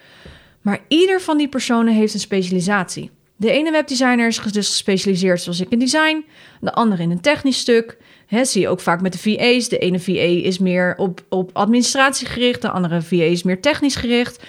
Maar 0.61 0.79
ieder 0.87 1.21
van 1.21 1.37
die 1.37 1.47
personen 1.47 1.93
heeft 1.93 2.13
een 2.13 2.19
specialisatie. 2.19 3.11
De 3.35 3.51
ene 3.51 3.71
webdesigner 3.71 4.27
is 4.27 4.37
dus 4.37 4.67
gespecialiseerd 4.67 5.41
zoals 5.41 5.59
ik 5.59 5.69
in 5.69 5.79
design, 5.79 6.25
de 6.61 6.73
andere 6.73 7.03
in 7.03 7.11
een 7.11 7.21
technisch 7.21 7.57
stuk. 7.57 7.97
He, 8.25 8.45
zie 8.45 8.61
je 8.61 8.69
ook 8.69 8.79
vaak 8.79 9.01
met 9.01 9.13
de 9.13 9.19
VA's. 9.19 9.69
De 9.69 9.77
ene 9.77 9.99
VA 9.99 10.45
is 10.47 10.59
meer 10.59 10.93
op, 10.97 11.23
op 11.29 11.49
administratie 11.53 12.27
gericht, 12.27 12.61
de 12.61 12.69
andere 12.69 13.01
VA 13.01 13.23
is 13.23 13.43
meer 13.43 13.61
technisch 13.61 13.95
gericht. 13.95 14.43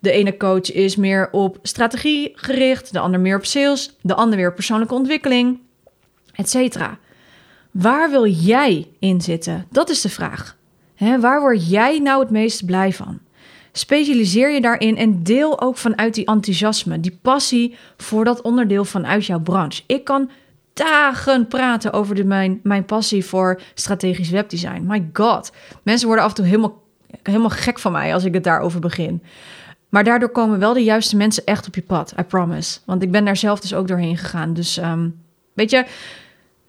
De 0.00 0.10
ene 0.10 0.36
coach 0.36 0.72
is 0.72 0.96
meer 0.96 1.28
op 1.30 1.58
strategie 1.62 2.32
gericht, 2.34 2.92
de 2.92 2.98
ander 2.98 3.20
meer 3.20 3.36
op 3.36 3.44
sales, 3.44 3.96
de 4.00 4.14
ander 4.14 4.38
weer 4.38 4.54
persoonlijke 4.54 4.94
ontwikkeling, 4.94 5.60
etc. 6.34 6.78
Waar 7.70 8.10
wil 8.10 8.26
jij 8.26 8.88
in 8.98 9.20
zitten? 9.20 9.66
Dat 9.70 9.90
is 9.90 10.00
de 10.00 10.08
vraag. 10.08 10.56
waar 11.20 11.40
word 11.40 11.70
jij 11.70 11.98
nou 11.98 12.20
het 12.20 12.30
meest 12.30 12.66
blij 12.66 12.92
van? 12.92 13.18
Specialiseer 13.72 14.50
je 14.50 14.60
daarin 14.60 14.96
en 14.96 15.22
deel 15.22 15.60
ook 15.60 15.76
vanuit 15.76 16.14
die 16.14 16.26
enthousiasme, 16.26 17.00
die 17.00 17.18
passie 17.22 17.76
voor 17.96 18.24
dat 18.24 18.42
onderdeel 18.42 18.84
vanuit 18.84 19.26
jouw 19.26 19.40
branche. 19.40 19.82
Ik 19.86 20.04
kan 20.04 20.30
dagen 20.72 21.46
praten 21.46 21.92
over 21.92 22.26
mijn, 22.26 22.60
mijn 22.62 22.84
passie 22.84 23.24
voor 23.24 23.60
strategisch 23.74 24.30
webdesign. 24.30 24.84
My 24.86 25.08
god, 25.12 25.52
mensen 25.82 26.06
worden 26.06 26.24
af 26.24 26.30
en 26.30 26.36
toe 26.36 26.46
helemaal, 26.46 26.82
helemaal 27.22 27.50
gek 27.50 27.78
van 27.78 27.92
mij 27.92 28.14
als 28.14 28.24
ik 28.24 28.34
het 28.34 28.44
daarover 28.44 28.80
begin. 28.80 29.22
Maar 29.90 30.04
daardoor 30.04 30.28
komen 30.28 30.58
wel 30.58 30.72
de 30.72 30.84
juiste 30.84 31.16
mensen 31.16 31.44
echt 31.44 31.66
op 31.66 31.74
je 31.74 31.82
pad, 31.82 32.14
I 32.20 32.22
promise. 32.22 32.78
Want 32.84 33.02
ik 33.02 33.10
ben 33.10 33.24
daar 33.24 33.36
zelf 33.36 33.60
dus 33.60 33.74
ook 33.74 33.88
doorheen 33.88 34.16
gegaan. 34.16 34.54
Dus 34.54 34.76
um, 34.76 35.22
weet 35.52 35.70
je, 35.70 35.84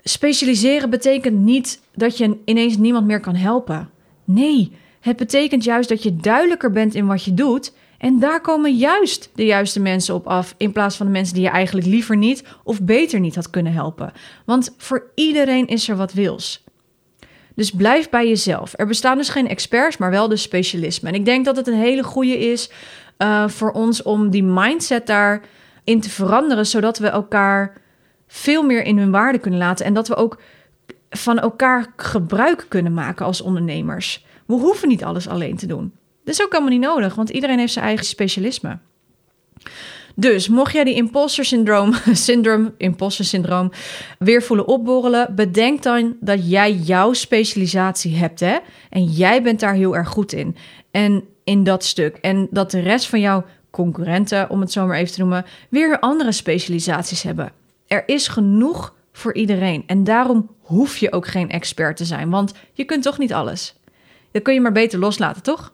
specialiseren 0.04 0.90
betekent 0.90 1.40
niet 1.40 1.82
dat 1.96 2.18
je 2.18 2.38
ineens 2.46 2.78
niemand 2.78 3.06
meer 3.06 3.20
kan 3.20 3.36
helpen. 3.36 3.90
Nee, 4.24 4.72
het 5.00 5.18
betekent 5.18 5.63
juist 5.63 5.90
dat 5.90 6.04
je 6.04 6.16
duidelijker 6.16 6.72
bent 6.72 6.96
in 6.96 7.06
wat 7.06 7.24
je 7.24 7.34
doet. 7.34 7.74
En 7.98 8.20
daar 8.20 8.42
komen 8.42 8.75
juist 8.75 9.30
de 9.36 9.46
juiste 9.46 9.80
mensen 9.80 10.16
op 10.16 10.28
af. 10.28 10.56
In 10.58 10.72
plaats 10.72 10.96
van 10.96 11.06
de 11.06 11.12
mensen 11.12 11.34
die 11.34 11.44
je 11.44 11.50
eigenlijk 11.50 11.88
liever 11.88 12.18
niet 12.18 12.44
of 12.63 12.82
beter 12.82 13.20
niet 13.20 13.36
had 13.36 13.50
kunnen 13.50 13.74
helpen. 13.74 14.13
Want 14.46 14.74
voor 14.78 15.12
iedereen 15.16 15.68
is 15.68 15.90
er 15.90 15.96
wat 15.96 16.13
wils. 16.13 16.63
Dus 17.56 17.72
blijf 17.72 18.10
bij 18.10 18.28
jezelf. 18.28 18.74
Er 18.75 18.88
bestaan 18.88 19.18
dus 19.18 19.30
geen 19.30 19.48
experts, 19.48 19.98
maar 19.98 20.12
wel 20.12 20.28
de 20.28 20.36
specialismen. 20.36 21.13
En 21.13 21.20
ik 21.20 21.25
denk 21.25 21.46
dat 21.46 21.56
het 21.56 21.68
een 21.68 21.74
hele 21.74 22.04
goede 22.04 22.40
is 22.40 22.70
uh, 23.22 23.48
voor 23.48 23.72
ons 23.72 24.04
om 24.04 24.30
die 24.30 24.44
mindset 24.44 25.08
daarin 25.08 26.00
te 26.00 26.10
veranderen, 26.10 26.66
zodat 26.66 26.98
we 26.98 27.08
elkaar 27.08 27.74
veel 28.28 28.63
meer 28.63 28.84
in 28.84 28.98
hun 28.98 29.12
waarde 29.12 29.38
kunnen 29.38 29.60
laten 29.60 29.86
en 29.86 29.94
dat 29.94 30.08
we 30.08 30.16
ook 30.16 30.42
van 31.10 31.40
elkaar 31.40 31.94
gebruik 31.96 32.66
kunnen 32.68 32.94
maken 32.94 33.25
als 33.25 33.42
ondernemers. 33.42 34.25
We 34.46 34.54
hoeven 34.54 34.88
niet 34.88 35.04
alles 35.04 35.28
alleen 35.28 35.58
te 35.58 35.66
doen. 35.66 35.94
Dat 36.24 36.34
is 36.34 36.42
ook 36.42 36.51
helemaal 36.51 36.72
niet 36.72 36.82
nodig, 36.82 37.16
want 37.16 37.30
iedereen 37.30 37.60
heeft 37.60 37.74
zijn 37.74 37.86
eigen 37.86 38.06
specialisme. 38.06 38.78
Dus 40.16 40.48
mocht 40.48 40.74
jij 40.74 40.84
die 40.84 40.96
imposter 40.96 41.46
syndroom, 41.46 41.94
syndroom, 42.13 42.74
imposter 42.78 43.25
syndroom 43.25 43.72
weer 44.20 44.42
voelen 44.44 44.68
opborrelen, 44.68 45.36
bedenk 45.36 45.84
dan 45.84 46.16
dat 46.20 46.50
jij 46.50 46.74
jouw 46.74 47.13
specialisatie 47.13 48.16
hebt, 48.16 48.40
hè? 48.40 48.58
En 48.90 49.04
jij 49.04 49.42
bent 49.42 49.60
daar 49.60 49.74
heel 49.74 49.96
erg 49.96 50.08
goed 50.08 50.34
in. 50.34 50.56
En 50.92 51.24
in 51.51 51.63
dat 51.63 51.84
stuk. 51.84 52.17
En 52.17 52.48
dat 52.51 52.72
de 52.72 52.79
rest 52.79 53.10
van 53.10 53.20
jouw 53.20 53.46
concurrenten, 53.70 54.50
om 54.50 54.60
het 54.62 54.72
zo 54.72 54.86
maar 54.86 54.98
even 54.98 55.13
te 55.13 55.20
noemen, 55.20 55.46
weer 55.70 56.00
andere 56.00 56.31
specialisaties 56.31 57.24
hebben. 57.24 57.51
Er 57.88 58.03
is 58.05 58.27
genoeg 58.27 58.93
voor 59.12 59.34
iedereen. 59.34 59.84
En 59.88 60.03
daarom 60.03 60.50
hoef 60.60 60.98
je 60.98 61.12
ook 61.12 61.27
geen 61.27 61.50
expert 61.50 61.98
te 61.98 62.05
zijn, 62.05 62.29
want 62.29 62.53
je 62.74 62.84
kunt 62.84 63.03
toch 63.03 63.17
niet 63.17 63.34
alles. 63.34 63.75
Dan 64.31 64.41
kun 64.41 64.53
je 64.53 64.62
maar 64.62 64.72
beter 64.72 65.00
loslaten, 65.00 65.43
toch? 65.43 65.74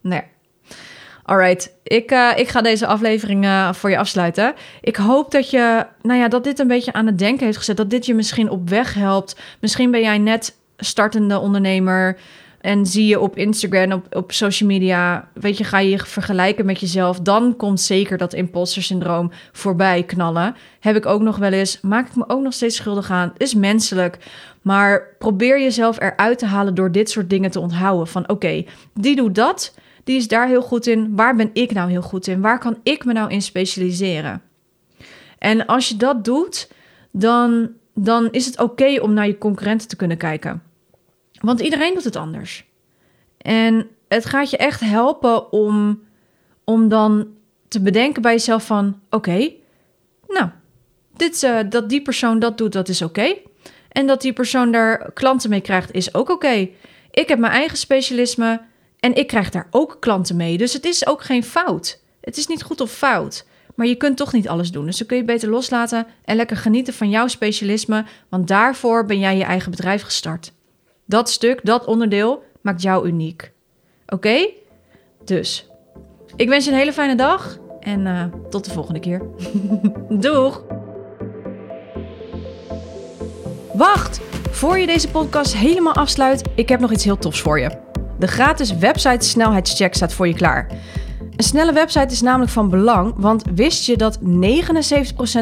Nee. 0.00 0.22
Alright, 1.22 1.74
ik, 1.82 2.12
uh, 2.12 2.30
ik 2.36 2.48
ga 2.48 2.62
deze 2.62 2.86
aflevering 2.86 3.44
uh, 3.44 3.72
voor 3.72 3.90
je 3.90 3.98
afsluiten. 3.98 4.54
Ik 4.80 4.96
hoop 4.96 5.30
dat 5.30 5.50
je, 5.50 5.86
nou 6.02 6.20
ja, 6.20 6.28
dat 6.28 6.44
dit 6.44 6.58
een 6.58 6.68
beetje 6.68 6.92
aan 6.92 7.06
het 7.06 7.18
denken 7.18 7.44
heeft 7.44 7.58
gezet. 7.58 7.76
Dat 7.76 7.90
dit 7.90 8.06
je 8.06 8.14
misschien 8.14 8.50
op 8.50 8.68
weg 8.68 8.94
helpt. 8.94 9.40
Misschien 9.60 9.90
ben 9.90 10.00
jij 10.00 10.18
net 10.18 10.56
startende 10.76 11.38
ondernemer. 11.38 12.18
En 12.64 12.86
zie 12.86 13.06
je 13.06 13.20
op 13.20 13.36
Instagram, 13.36 13.92
op, 13.92 14.16
op 14.16 14.32
social 14.32 14.68
media, 14.68 15.28
weet 15.32 15.58
je, 15.58 15.64
ga 15.64 15.78
je 15.78 15.90
je 15.90 15.98
vergelijken 15.98 16.66
met 16.66 16.80
jezelf, 16.80 17.20
dan 17.20 17.56
komt 17.56 17.80
zeker 17.80 18.18
dat 18.18 18.32
imposter 18.32 18.82
syndroom 18.82 19.30
voorbij 19.52 20.02
knallen. 20.02 20.56
Heb 20.80 20.96
ik 20.96 21.06
ook 21.06 21.22
nog 21.22 21.36
wel 21.36 21.52
eens, 21.52 21.80
maak 21.80 22.08
ik 22.08 22.16
me 22.16 22.28
ook 22.28 22.42
nog 22.42 22.52
steeds 22.52 22.76
schuldig 22.76 23.10
aan, 23.10 23.32
is 23.36 23.54
menselijk. 23.54 24.18
Maar 24.62 25.16
probeer 25.18 25.60
jezelf 25.60 26.00
eruit 26.00 26.38
te 26.38 26.46
halen 26.46 26.74
door 26.74 26.92
dit 26.92 27.10
soort 27.10 27.30
dingen 27.30 27.50
te 27.50 27.60
onthouden. 27.60 28.06
Van 28.06 28.28
oké, 28.28 28.64
die 28.94 29.16
doet 29.16 29.34
dat, 29.34 29.74
die 30.04 30.16
is 30.16 30.28
daar 30.28 30.48
heel 30.48 30.62
goed 30.62 30.86
in. 30.86 31.16
Waar 31.16 31.36
ben 31.36 31.50
ik 31.52 31.72
nou 31.72 31.90
heel 31.90 32.02
goed 32.02 32.26
in? 32.26 32.40
Waar 32.40 32.58
kan 32.58 32.78
ik 32.82 33.04
me 33.04 33.12
nou 33.12 33.30
in 33.30 33.42
specialiseren? 33.42 34.42
En 35.38 35.66
als 35.66 35.88
je 35.88 35.96
dat 35.96 36.24
doet, 36.24 36.70
dan, 37.10 37.70
dan 37.94 38.28
is 38.30 38.46
het 38.46 38.60
oké 38.60 39.00
om 39.00 39.12
naar 39.12 39.26
je 39.26 39.38
concurrenten 39.38 39.88
te 39.88 39.96
kunnen 39.96 40.16
kijken. 40.16 40.62
Want 41.44 41.60
iedereen 41.60 41.94
doet 41.94 42.04
het 42.04 42.16
anders. 42.16 42.64
En 43.38 43.88
het 44.08 44.24
gaat 44.24 44.50
je 44.50 44.56
echt 44.56 44.80
helpen 44.80 45.52
om, 45.52 46.02
om 46.64 46.88
dan 46.88 47.26
te 47.68 47.80
bedenken 47.80 48.22
bij 48.22 48.32
jezelf 48.32 48.66
van... 48.66 49.00
oké, 49.10 49.52
nou, 50.28 50.48
dit, 51.16 51.42
uh, 51.42 51.58
dat 51.68 51.88
die 51.88 52.02
persoon 52.02 52.38
dat 52.38 52.58
doet, 52.58 52.72
dat 52.72 52.88
is 52.88 53.02
oké. 53.02 53.34
En 53.88 54.06
dat 54.06 54.20
die 54.20 54.32
persoon 54.32 54.72
daar 54.72 55.12
klanten 55.12 55.50
mee 55.50 55.60
krijgt, 55.60 55.92
is 55.92 56.14
ook 56.14 56.30
oké. 56.30 56.68
Ik 57.10 57.28
heb 57.28 57.38
mijn 57.38 57.52
eigen 57.52 57.78
specialisme 57.78 58.60
en 59.00 59.14
ik 59.14 59.26
krijg 59.26 59.50
daar 59.50 59.68
ook 59.70 59.96
klanten 60.00 60.36
mee. 60.36 60.58
Dus 60.58 60.72
het 60.72 60.84
is 60.84 61.06
ook 61.06 61.22
geen 61.22 61.44
fout. 61.44 62.00
Het 62.20 62.36
is 62.36 62.46
niet 62.46 62.62
goed 62.62 62.80
of 62.80 62.90
fout. 62.90 63.46
Maar 63.74 63.86
je 63.86 63.94
kunt 63.94 64.16
toch 64.16 64.32
niet 64.32 64.48
alles 64.48 64.70
doen. 64.70 64.86
Dus 64.86 64.98
dan 64.98 65.06
kun 65.06 65.16
je 65.16 65.24
beter 65.24 65.48
loslaten 65.48 66.06
en 66.24 66.36
lekker 66.36 66.56
genieten 66.56 66.94
van 66.94 67.10
jouw 67.10 67.26
specialisme. 67.26 68.04
Want 68.28 68.48
daarvoor 68.48 69.06
ben 69.06 69.18
jij 69.18 69.36
je 69.36 69.44
eigen 69.44 69.70
bedrijf 69.70 70.02
gestart. 70.02 70.52
Dat 71.06 71.30
stuk, 71.30 71.60
dat 71.64 71.84
onderdeel 71.84 72.42
maakt 72.60 72.82
jou 72.82 73.06
uniek. 73.06 73.52
Oké? 74.06 74.48
Dus, 75.24 75.68
ik 76.36 76.48
wens 76.48 76.64
je 76.64 76.70
een 76.70 76.76
hele 76.76 76.92
fijne 76.92 77.14
dag 77.14 77.58
en 77.80 78.06
uh, 78.06 78.24
tot 78.50 78.64
de 78.64 78.70
volgende 78.70 79.00
keer. 79.00 79.22
Doeg! 80.08 80.64
Wacht! 83.72 84.20
Voor 84.50 84.78
je 84.78 84.86
deze 84.86 85.08
podcast 85.10 85.56
helemaal 85.56 85.94
afsluit, 85.94 86.42
ik 86.54 86.68
heb 86.68 86.80
nog 86.80 86.92
iets 86.92 87.04
heel 87.04 87.18
tofs 87.18 87.40
voor 87.40 87.60
je. 87.60 87.70
De 88.18 88.26
gratis 88.26 88.76
website 88.76 89.26
snelheidscheck 89.26 89.94
staat 89.94 90.12
voor 90.12 90.28
je 90.28 90.34
klaar. 90.34 90.66
Een 91.36 91.44
snelle 91.44 91.72
website 91.72 92.12
is 92.12 92.20
namelijk 92.20 92.50
van 92.50 92.68
belang, 92.70 93.14
want 93.16 93.44
wist 93.54 93.86
je 93.86 93.96
dat 93.96 94.18
79% 94.18 94.22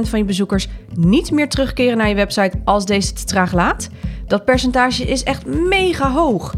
van 0.03 0.19
je 0.19 0.25
bezoekers 0.25 0.69
niet 0.95 1.31
meer 1.31 1.49
terugkeren 1.49 1.97
naar 1.97 2.09
je 2.09 2.15
website 2.15 2.61
als 2.65 2.87
deze 2.87 3.13
te 3.13 3.25
traag 3.25 3.53
laat? 3.53 3.89
Dat 4.27 4.45
percentage 4.45 5.05
is 5.05 5.23
echt 5.23 5.47
mega 5.47 6.11
hoog. 6.11 6.55